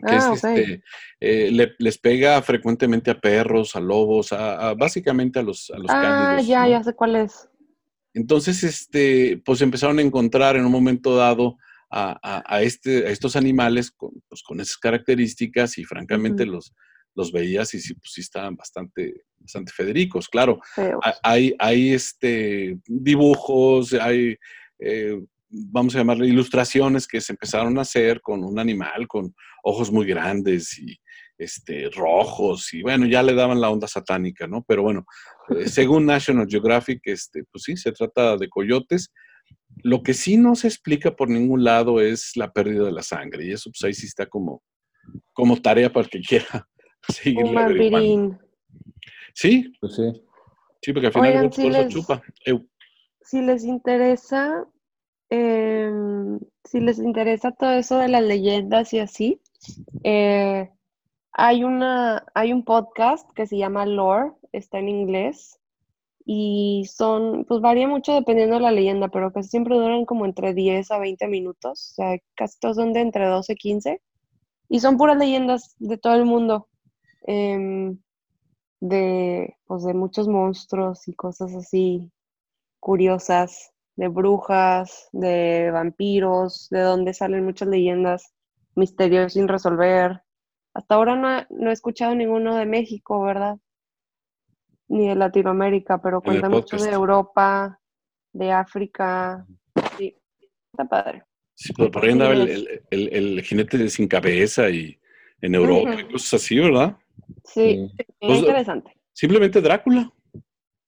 Ah, 0.02 0.16
es 0.16 0.24
ok. 0.26 0.32
este, 0.34 0.82
eh, 1.20 1.50
le- 1.52 1.74
les 1.78 1.98
pega 1.98 2.42
frecuentemente 2.42 3.10
a 3.12 3.20
perros, 3.20 3.76
a 3.76 3.80
lobos, 3.80 4.32
a, 4.32 4.70
a- 4.70 4.74
básicamente 4.74 5.38
a 5.38 5.42
los, 5.42 5.70
a 5.70 5.78
los 5.78 5.90
Ah, 5.90 6.00
cánidos. 6.02 6.46
ya, 6.48 6.62
¿no? 6.64 6.70
ya 6.70 6.82
sé 6.82 6.92
cuál 6.94 7.14
es. 7.16 7.48
Entonces, 8.12 8.64
este, 8.64 9.40
pues 9.44 9.60
empezaron 9.62 9.98
a 10.00 10.02
encontrar 10.02 10.56
en 10.56 10.64
un 10.66 10.72
momento 10.72 11.14
dado 11.16 11.56
a, 11.90 12.18
a- 12.22 12.42
a 12.56 12.62
este, 12.62 13.06
a 13.06 13.10
estos 13.10 13.36
animales 13.36 13.90
con, 13.90 14.10
pues, 14.28 14.42
con 14.42 14.60
esas 14.60 14.76
características 14.76 15.78
y 15.78 15.84
francamente 15.84 16.44
los, 16.46 16.72
los 17.14 17.32
veías 17.32 17.72
y 17.74 17.80
sí, 17.80 17.94
pues, 17.94 18.12
sí 18.12 18.20
estaban 18.20 18.56
bastante, 18.56 19.22
bastante 19.38 19.72
federicos. 19.72 20.28
Claro, 20.28 20.60
hay, 21.22 21.54
hay 21.58 21.92
este, 21.94 22.78
dibujos, 22.86 23.94
hay, 23.94 24.36
eh, 24.78 25.20
vamos 25.48 25.94
a 25.94 25.98
llamarle 25.98 26.28
ilustraciones 26.28 27.06
que 27.06 27.20
se 27.20 27.32
empezaron 27.32 27.78
a 27.78 27.82
hacer 27.82 28.20
con 28.20 28.44
un 28.44 28.58
animal 28.58 29.08
con 29.08 29.34
ojos 29.62 29.90
muy 29.90 30.06
grandes 30.06 30.78
y 30.78 30.96
este, 31.38 31.88
rojos 31.90 32.74
y 32.74 32.82
bueno, 32.82 33.06
ya 33.06 33.22
le 33.22 33.32
daban 33.32 33.60
la 33.60 33.70
onda 33.70 33.86
satánica, 33.86 34.46
¿no? 34.48 34.64
Pero 34.66 34.82
bueno, 34.82 35.06
eh, 35.56 35.68
según 35.68 36.04
National 36.04 36.46
Geographic, 36.48 37.00
este, 37.04 37.44
pues 37.50 37.62
sí, 37.64 37.76
se 37.76 37.92
trata 37.92 38.36
de 38.36 38.48
coyotes. 38.48 39.10
Lo 39.82 40.02
que 40.02 40.14
sí 40.14 40.36
no 40.36 40.54
se 40.54 40.66
explica 40.68 41.14
por 41.14 41.28
ningún 41.28 41.64
lado 41.64 42.00
es 42.00 42.36
la 42.36 42.52
pérdida 42.52 42.84
de 42.84 42.92
la 42.92 43.02
sangre 43.02 43.44
y 43.46 43.52
eso 43.52 43.70
pues 43.70 43.82
ahí 43.84 43.94
sí 43.94 44.06
está 44.06 44.26
como, 44.26 44.62
como 45.32 45.56
tarea 45.60 45.92
para 45.92 46.04
el 46.04 46.10
que 46.10 46.20
quiera 46.20 46.68
Un 47.08 47.14
seguirle 47.14 47.58
averiguando. 47.58 47.96
vampirín. 47.96 48.38
Sí, 49.34 49.72
Pues 49.80 49.94
sí. 49.94 50.02
sí, 50.82 50.92
porque 50.92 51.06
al 51.06 51.12
final 51.12 51.28
Oigan, 51.30 51.50
por 51.50 51.58
eso 51.60 51.68
les- 51.70 51.88
chupa. 51.88 52.22
Si 53.22 53.40
les 53.42 53.64
interesa, 53.64 54.66
em, 55.30 56.38
si 56.64 56.80
les 56.80 56.98
interesa 56.98 57.52
todo 57.52 57.72
eso 57.72 57.98
de 57.98 58.08
las 58.08 58.22
leyendas 58.22 58.92
y 58.94 58.98
así, 59.00 59.40
eh, 60.02 60.70
hay 61.32 61.62
una, 61.64 62.24
hay 62.34 62.52
un 62.52 62.64
podcast 62.64 63.30
que 63.32 63.46
se 63.46 63.58
llama 63.58 63.86
Lore, 63.86 64.32
está 64.52 64.78
en 64.78 64.88
inglés, 64.88 65.57
y 66.30 66.84
son, 66.84 67.46
pues 67.46 67.62
varía 67.62 67.88
mucho 67.88 68.12
dependiendo 68.12 68.56
de 68.56 68.60
la 68.60 68.70
leyenda, 68.70 69.08
pero 69.08 69.32
casi 69.32 69.48
siempre 69.48 69.76
duran 69.76 70.04
como 70.04 70.26
entre 70.26 70.52
10 70.52 70.90
a 70.90 70.98
20 70.98 71.26
minutos, 71.26 71.92
o 71.92 71.94
sea, 71.94 72.18
casi 72.36 72.58
todos 72.60 72.76
son 72.76 72.92
de 72.92 73.00
entre 73.00 73.26
12 73.26 73.54
y 73.54 73.56
15, 73.56 74.02
y 74.68 74.80
son 74.80 74.98
puras 74.98 75.16
leyendas 75.16 75.74
de 75.78 75.96
todo 75.96 76.16
el 76.16 76.26
mundo, 76.26 76.68
em, 77.26 77.98
de, 78.80 79.56
pues 79.66 79.84
de 79.84 79.94
muchos 79.94 80.28
monstruos 80.28 81.08
y 81.08 81.14
cosas 81.14 81.54
así 81.54 82.12
curiosas, 82.80 83.72
de 83.96 84.08
brujas, 84.08 85.08
de 85.12 85.70
vampiros, 85.72 86.68
de 86.70 86.80
donde 86.82 87.14
salen 87.14 87.44
muchas 87.46 87.68
leyendas, 87.68 88.34
misterios 88.74 89.34
sin 89.34 89.48
resolver. 89.48 90.22
Hasta 90.74 90.94
ahora 90.96 91.16
no, 91.16 91.46
no 91.50 91.70
he 91.70 91.72
escuchado 91.72 92.14
ninguno 92.14 92.56
de 92.56 92.66
México, 92.66 93.22
¿verdad? 93.22 93.58
Ni 94.88 95.08
de 95.08 95.14
Latinoamérica, 95.14 96.00
pero 96.00 96.20
cuentan 96.20 96.50
mucho 96.52 96.76
de 96.76 96.90
Europa, 96.90 97.78
de 98.32 98.52
África. 98.52 99.46
Sí, 99.96 100.16
está 100.72 100.84
padre. 100.86 101.24
Sí, 101.54 101.72
pero 101.76 101.90
por 101.90 102.04
ahí 102.04 102.12
andaba 102.12 102.32
el, 102.34 102.48
el- 102.48 102.82
el- 102.90 103.12
el 103.12 103.42
jinete 103.42 103.76
de 103.78 103.90
sin 103.90 104.06
cabeza 104.08 104.70
y 104.70 104.98
en 105.40 105.54
Europa 105.54 105.94
y 106.00 106.04
Ujú. 106.04 106.12
cosas 106.12 106.34
así, 106.42 106.58
¿verdad? 106.58 106.96
Sí, 107.44 107.90
sí. 107.98 108.04
Pues, 108.20 108.38
interesante. 108.40 108.96
Simplemente 109.12 109.60
Drácula. 109.60 110.12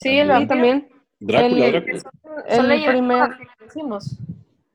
Sí, 0.00 0.18
el 0.18 0.28
También. 0.28 0.28
Sí, 0.28 0.28
vampiro. 0.28 0.48
también. 0.48 0.88
Drácula, 1.18 1.66
El- 1.66 1.72
Drácula. 1.72 2.02
Son 2.48 2.64
El 2.64 2.68
leyendas 2.68 2.94
primer, 2.94 3.28
que 3.38 3.46
conocimos. 3.58 4.18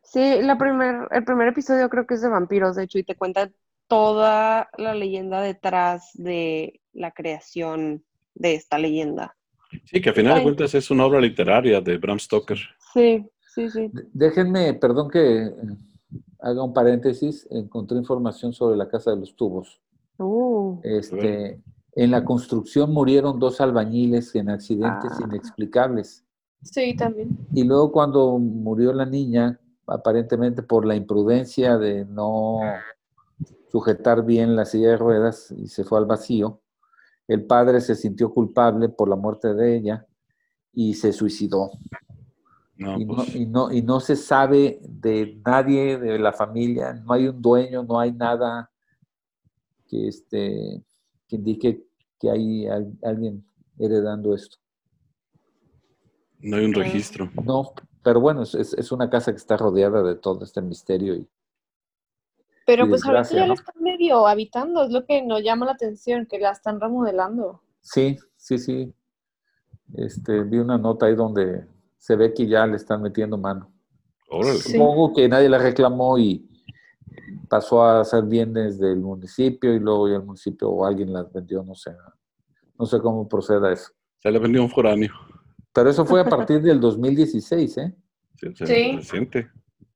sí, 0.03 0.41
la 0.41 0.57
primer, 0.57 1.07
el 1.11 1.23
primer 1.23 1.47
episodio 1.47 1.89
creo 1.89 2.05
que 2.05 2.13
es 2.15 2.21
de 2.21 2.29
vampiros, 2.29 2.75
de 2.75 2.83
hecho, 2.83 2.99
y 2.99 3.03
te 3.03 3.15
cuenta 3.15 3.49
toda 3.87 4.69
la 4.77 4.93
leyenda 4.93 5.41
detrás 5.41 6.11
de 6.13 6.81
la 6.93 7.11
creación 7.11 8.03
de 8.35 8.55
esta 8.55 8.77
leyenda. 8.77 9.35
Sí, 9.85 10.01
que 10.01 10.09
a 10.11 10.13
final 10.13 10.35
de 10.35 10.43
cuentas 10.43 10.73
es 10.75 10.89
una 10.91 11.05
obra 11.05 11.19
literaria 11.19 11.81
de 11.81 11.97
Bram 11.97 12.19
Stoker. 12.19 12.57
Sí, 12.93 13.25
sí, 13.53 13.69
sí. 13.69 13.91
Déjenme, 14.13 14.73
perdón 14.75 15.09
que 15.09 15.45
eh, 15.47 15.51
haga 16.39 16.63
un 16.63 16.73
paréntesis, 16.73 17.47
encontré 17.49 17.97
información 17.97 18.53
sobre 18.53 18.77
la 18.77 18.87
Casa 18.87 19.11
de 19.11 19.17
los 19.17 19.35
Tubos. 19.35 19.81
Uh, 20.17 20.79
Este, 20.83 21.59
en 21.93 22.11
la 22.11 22.23
construcción 22.23 22.93
murieron 22.93 23.39
dos 23.39 23.59
albañiles 23.59 24.33
en 24.35 24.49
accidentes 24.49 25.11
Ah. 25.13 25.23
inexplicables. 25.27 26.23
Sí, 26.61 26.95
también. 26.95 27.29
Y 27.53 27.63
luego 27.63 27.91
cuando 27.91 28.37
murió 28.39 28.93
la 28.93 29.05
niña, 29.05 29.59
aparentemente 29.87 30.63
por 30.63 30.85
la 30.85 30.95
imprudencia 30.95 31.77
de 31.77 32.05
no 32.05 32.59
sujetar 33.71 34.25
bien 34.25 34.55
la 34.55 34.65
silla 34.65 34.89
de 34.91 34.97
ruedas 34.97 35.51
y 35.51 35.67
se 35.67 35.83
fue 35.83 35.99
al 35.99 36.05
vacío, 36.05 36.61
el 37.27 37.45
padre 37.45 37.81
se 37.81 37.95
sintió 37.95 38.31
culpable 38.33 38.89
por 38.89 39.09
la 39.09 39.15
muerte 39.15 39.53
de 39.53 39.77
ella 39.77 40.05
y 40.73 40.93
se 40.93 41.11
suicidó. 41.13 41.71
No, 42.77 42.99
y, 42.99 43.05
no, 43.05 43.15
pues, 43.15 43.35
y, 43.35 43.45
no, 43.45 43.71
y 43.71 43.81
no 43.81 43.99
se 44.01 44.15
sabe 44.15 44.79
de 44.83 45.39
nadie 45.45 45.97
de 45.97 46.19
la 46.19 46.33
familia, 46.33 46.93
no 46.93 47.13
hay 47.13 47.27
un 47.27 47.41
dueño, 47.41 47.83
no 47.83 47.99
hay 47.99 48.11
nada 48.11 48.69
que, 49.87 50.07
este, 50.09 50.83
que 51.27 51.35
indique 51.37 51.85
que 52.19 52.29
hay 52.29 52.67
al- 52.67 52.93
alguien 53.03 53.45
heredando 53.79 54.33
esto. 54.35 54.57
no 56.41 56.57
hay 56.57 56.65
un 56.65 56.73
registro. 56.73 57.31
No, 57.43 57.73
pero 58.03 58.19
bueno, 58.19 58.43
es, 58.43 58.53
es- 58.55 58.73
es 58.73 58.91
una 58.91 59.09
casa 59.09 59.31
que 59.31 59.37
está 59.37 59.57
rodeada 59.57 60.03
de 60.03 60.15
todo 60.15 60.43
este 60.43 60.61
misterio. 60.61 61.15
Y, 61.15 61.27
Pero 62.65 62.87
pues 62.87 63.05
ahorita 63.05 63.29
ya 63.29 63.41
¿no? 63.41 63.47
la 63.47 63.53
están 63.53 63.75
medio 63.79 64.27
habitando, 64.27 64.83
es 64.83 64.91
lo 64.91 65.05
que 65.05 65.21
nos 65.21 65.43
llama 65.43 65.67
la 65.67 65.73
atención, 65.73 66.25
que 66.25 66.39
la 66.39 66.51
están 66.51 66.79
remodelando. 66.79 67.61
sí, 67.81 68.17
sí, 68.37 68.57
sí. 68.57 68.93
Este, 69.93 70.43
vi 70.43 70.57
una 70.57 70.77
nota 70.77 71.05
ahí 71.05 71.15
donde 71.15 71.67
se 71.97 72.15
ve 72.15 72.33
que 72.33 72.47
ya 72.47 72.65
le 72.65 72.75
están 72.75 73.01
metiendo 73.01 73.37
mano. 73.37 73.71
Órale. 74.29 74.57
Sí. 74.57 74.73
Supongo 74.73 75.13
que 75.13 75.29
nadie 75.29 75.47
la 75.47 75.59
reclamó 75.59 76.17
y 76.17 76.49
pasó 77.49 77.83
a 77.83 78.03
ser 78.03 78.23
bienes 78.23 78.79
del 78.79 78.99
municipio 78.99 79.73
y 79.73 79.79
luego 79.79 80.09
ya 80.09 80.15
el 80.15 80.23
municipio 80.23 80.69
o 80.69 80.85
alguien 80.85 81.13
las 81.13 81.31
vendió, 81.31 81.63
no 81.63 81.75
sé. 81.75 81.91
No 82.77 82.85
sé 82.85 82.99
cómo 82.99 83.27
proceda 83.27 83.71
eso. 83.71 83.91
Se 84.17 84.31
le 84.31 84.39
vendió 84.39 84.63
un 84.63 84.69
foráneo. 84.69 85.13
Pero 85.71 85.89
eso 85.89 86.05
fue 86.05 86.21
a 86.21 86.25
partir 86.25 86.61
del 86.61 86.79
2016, 86.79 87.77
¿eh? 87.77 87.95
Sí, 88.35 88.47
reciente. 88.95 89.49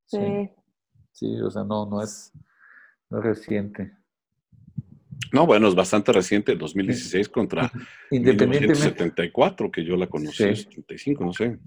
Sí, 0.06 0.18
sí. 0.18 0.50
sí, 1.12 1.42
o 1.42 1.50
sea, 1.50 1.64
no, 1.64 1.86
no 1.86 2.02
es, 2.02 2.32
no 3.10 3.22
reciente. 3.22 3.94
No, 5.32 5.46
bueno, 5.46 5.68
es 5.68 5.76
bastante 5.76 6.12
reciente, 6.12 6.56
2016 6.56 7.30
contra 7.30 7.72
Independientemente, 8.12 8.74
1974, 8.74 9.72
que 9.72 9.84
yo 9.84 9.96
la 9.96 10.08
conocí, 10.08 10.56
Sí. 10.56 10.64
75, 10.64 11.26
no 11.26 11.34
sé. 11.34 11.60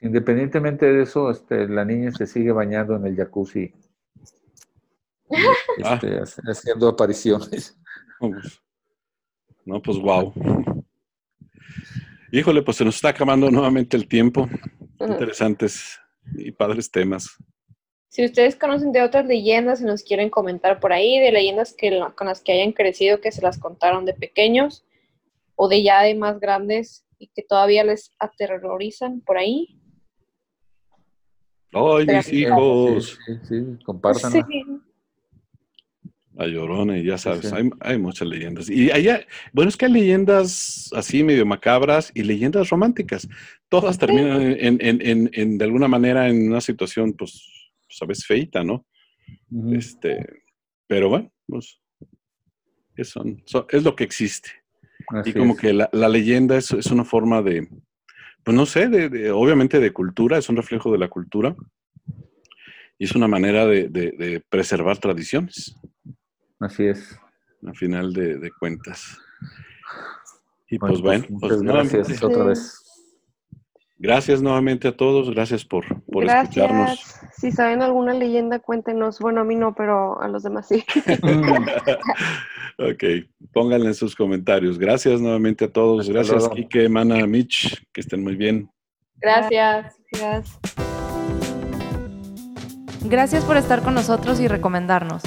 independientemente 0.00 0.86
de 0.86 1.02
eso, 1.02 1.30
este, 1.30 1.68
la 1.68 1.84
niña 1.84 2.12
se 2.12 2.26
sigue 2.26 2.52
bañando 2.52 2.96
en 2.96 3.06
el 3.06 3.16
jacuzzi. 3.16 3.72
Ah. 5.84 6.00
este, 6.00 6.20
haciendo 6.44 6.88
apariciones. 6.88 7.78
No, 8.18 8.30
pues, 8.30 8.62
no, 9.66 9.82
pues 9.82 9.98
wow. 9.98 10.32
Híjole, 12.32 12.62
pues 12.62 12.78
se 12.78 12.84
nos 12.84 12.94
está 12.96 13.10
acabando 13.10 13.50
nuevamente 13.50 13.94
el 13.94 14.08
tiempo. 14.08 14.48
Interesantes 14.98 16.00
y 16.34 16.50
padres 16.50 16.90
temas. 16.90 17.36
Si 18.08 18.24
ustedes 18.24 18.56
conocen 18.56 18.92
de 18.92 19.02
otras 19.02 19.26
leyendas 19.26 19.80
y 19.80 19.84
nos 19.84 20.02
quieren 20.02 20.30
comentar 20.30 20.80
por 20.80 20.92
ahí, 20.92 21.18
de 21.18 21.32
leyendas 21.32 21.74
que, 21.74 22.00
con 22.16 22.26
las 22.28 22.40
que 22.40 22.52
hayan 22.52 22.72
crecido, 22.72 23.20
que 23.20 23.32
se 23.32 23.42
las 23.42 23.58
contaron 23.58 24.04
de 24.04 24.14
pequeños 24.14 24.84
o 25.54 25.68
de 25.68 25.82
ya 25.82 26.02
de 26.02 26.14
más 26.14 26.40
grandes 26.40 27.04
y 27.18 27.28
que 27.28 27.42
todavía 27.42 27.84
les 27.84 28.12
aterrorizan 28.18 29.20
por 29.20 29.38
ahí. 29.38 29.78
¡Ay, 31.72 32.06
mis 32.06 32.32
hijos! 32.32 33.18
Sí, 33.26 33.32
sí, 33.42 33.48
sí, 33.48 33.84
compártanla. 33.84 34.46
Sí. 34.50 34.64
La 36.34 36.46
llorona, 36.46 36.98
y 36.98 37.04
ya 37.04 37.16
sabes, 37.16 37.48
sí. 37.48 37.54
hay, 37.54 37.70
hay 37.80 37.98
muchas 37.98 38.28
leyendas. 38.28 38.68
Y 38.68 38.90
allá, 38.90 39.26
bueno, 39.54 39.70
es 39.70 39.76
que 39.76 39.86
hay 39.86 39.92
leyendas 39.92 40.90
así 40.94 41.22
medio 41.24 41.46
macabras 41.46 42.12
y 42.14 42.22
leyendas 42.22 42.68
románticas. 42.68 43.26
Todas 43.70 43.98
terminan 43.98 44.42
en, 44.42 44.78
en- 44.80 45.00
en- 45.02 45.30
en, 45.32 45.58
de 45.58 45.64
alguna 45.64 45.88
manera 45.88 46.28
en 46.28 46.48
una 46.48 46.60
situación, 46.60 47.14
pues, 47.14 47.42
sabes, 47.96 48.24
feita, 48.26 48.62
¿no? 48.62 48.86
Este, 49.72 50.24
pero 50.86 51.08
bueno, 51.08 51.32
pues, 51.46 51.80
es, 52.96 53.08
son- 53.10 53.42
son- 53.46 53.66
es 53.70 53.82
lo 53.82 53.94
que 53.96 54.04
existe. 54.04 54.50
Así 55.08 55.30
Y 55.30 55.32
como 55.34 55.54
es. 55.54 55.60
que 55.60 55.72
la, 55.72 55.88
la 55.92 56.08
leyenda 56.08 56.56
es, 56.56 56.70
es 56.72 56.86
una 56.86 57.04
forma 57.04 57.42
de, 57.42 57.68
pues 58.44 58.56
no 58.56 58.66
sé, 58.66 58.88
de, 58.88 59.08
de- 59.08 59.30
obviamente 59.30 59.80
de 59.80 59.92
cultura, 59.92 60.38
es 60.38 60.48
un 60.48 60.56
reflejo 60.56 60.92
de 60.92 60.98
la 60.98 61.08
cultura. 61.08 61.54
Y 62.98 63.04
es 63.04 63.14
una 63.14 63.28
manera 63.28 63.66
de, 63.66 63.88
de- 63.88 64.12
de 64.12 64.42
preservar 64.48 64.98
tradiciones, 64.98 65.74
Así 66.58 66.84
es. 66.86 67.18
al 67.66 67.76
final 67.76 68.12
de, 68.12 68.50
cuentas. 68.58 69.18
Y 70.70 70.78
Bueno, 70.78 70.92
pues 70.94 71.02
bueno, 71.02 71.26
pues, 71.40 71.52
pues, 71.52 71.62
gracias 71.62 72.22
otra 72.22 72.44
vez. 72.44 72.82
Gracias 73.98 74.42
nuevamente 74.42 74.88
a 74.88 74.96
todos, 74.96 75.30
gracias 75.30 75.64
por, 75.64 75.84
por 76.04 76.24
escucharnos. 76.24 76.98
Si 77.36 77.50
saben 77.52 77.82
alguna 77.82 78.14
leyenda, 78.14 78.58
cuéntenos. 78.58 79.18
Bueno, 79.18 79.42
a 79.42 79.44
mí 79.44 79.56
no, 79.56 79.74
pero 79.74 80.20
a 80.20 80.28
los 80.28 80.42
demás 80.42 80.68
sí. 80.68 80.84
ok, 82.78 83.04
pónganle 83.52 83.88
en 83.88 83.94
sus 83.94 84.14
comentarios. 84.14 84.78
Gracias 84.78 85.20
nuevamente 85.20 85.66
a 85.66 85.72
todos. 85.72 86.00
Hasta 86.00 86.12
Gracias, 86.12 86.38
luego. 86.38 86.54
Kike, 86.54 86.88
Mana, 86.88 87.26
Mitch. 87.26 87.84
Que 87.92 88.00
estén 88.00 88.22
muy 88.22 88.36
bien. 88.36 88.70
Gracias. 89.16 89.96
Gracias. 90.12 90.58
Gracias 93.04 93.44
por 93.44 93.56
estar 93.56 93.82
con 93.82 93.94
nosotros 93.94 94.40
y 94.40 94.48
recomendarnos. 94.48 95.22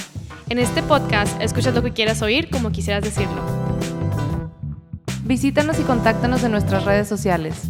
En 0.49 0.57
este 0.57 0.81
podcast 0.81 1.39
escuchas 1.41 1.75
lo 1.75 1.83
que 1.83 1.93
quieras 1.93 2.21
oír 2.21 2.49
como 2.49 2.71
quisieras 2.71 3.03
decirlo. 3.03 3.41
Visítanos 5.23 5.79
y 5.79 5.83
contáctanos 5.83 6.43
en 6.43 6.51
nuestras 6.51 6.85
redes 6.85 7.07
sociales. 7.07 7.69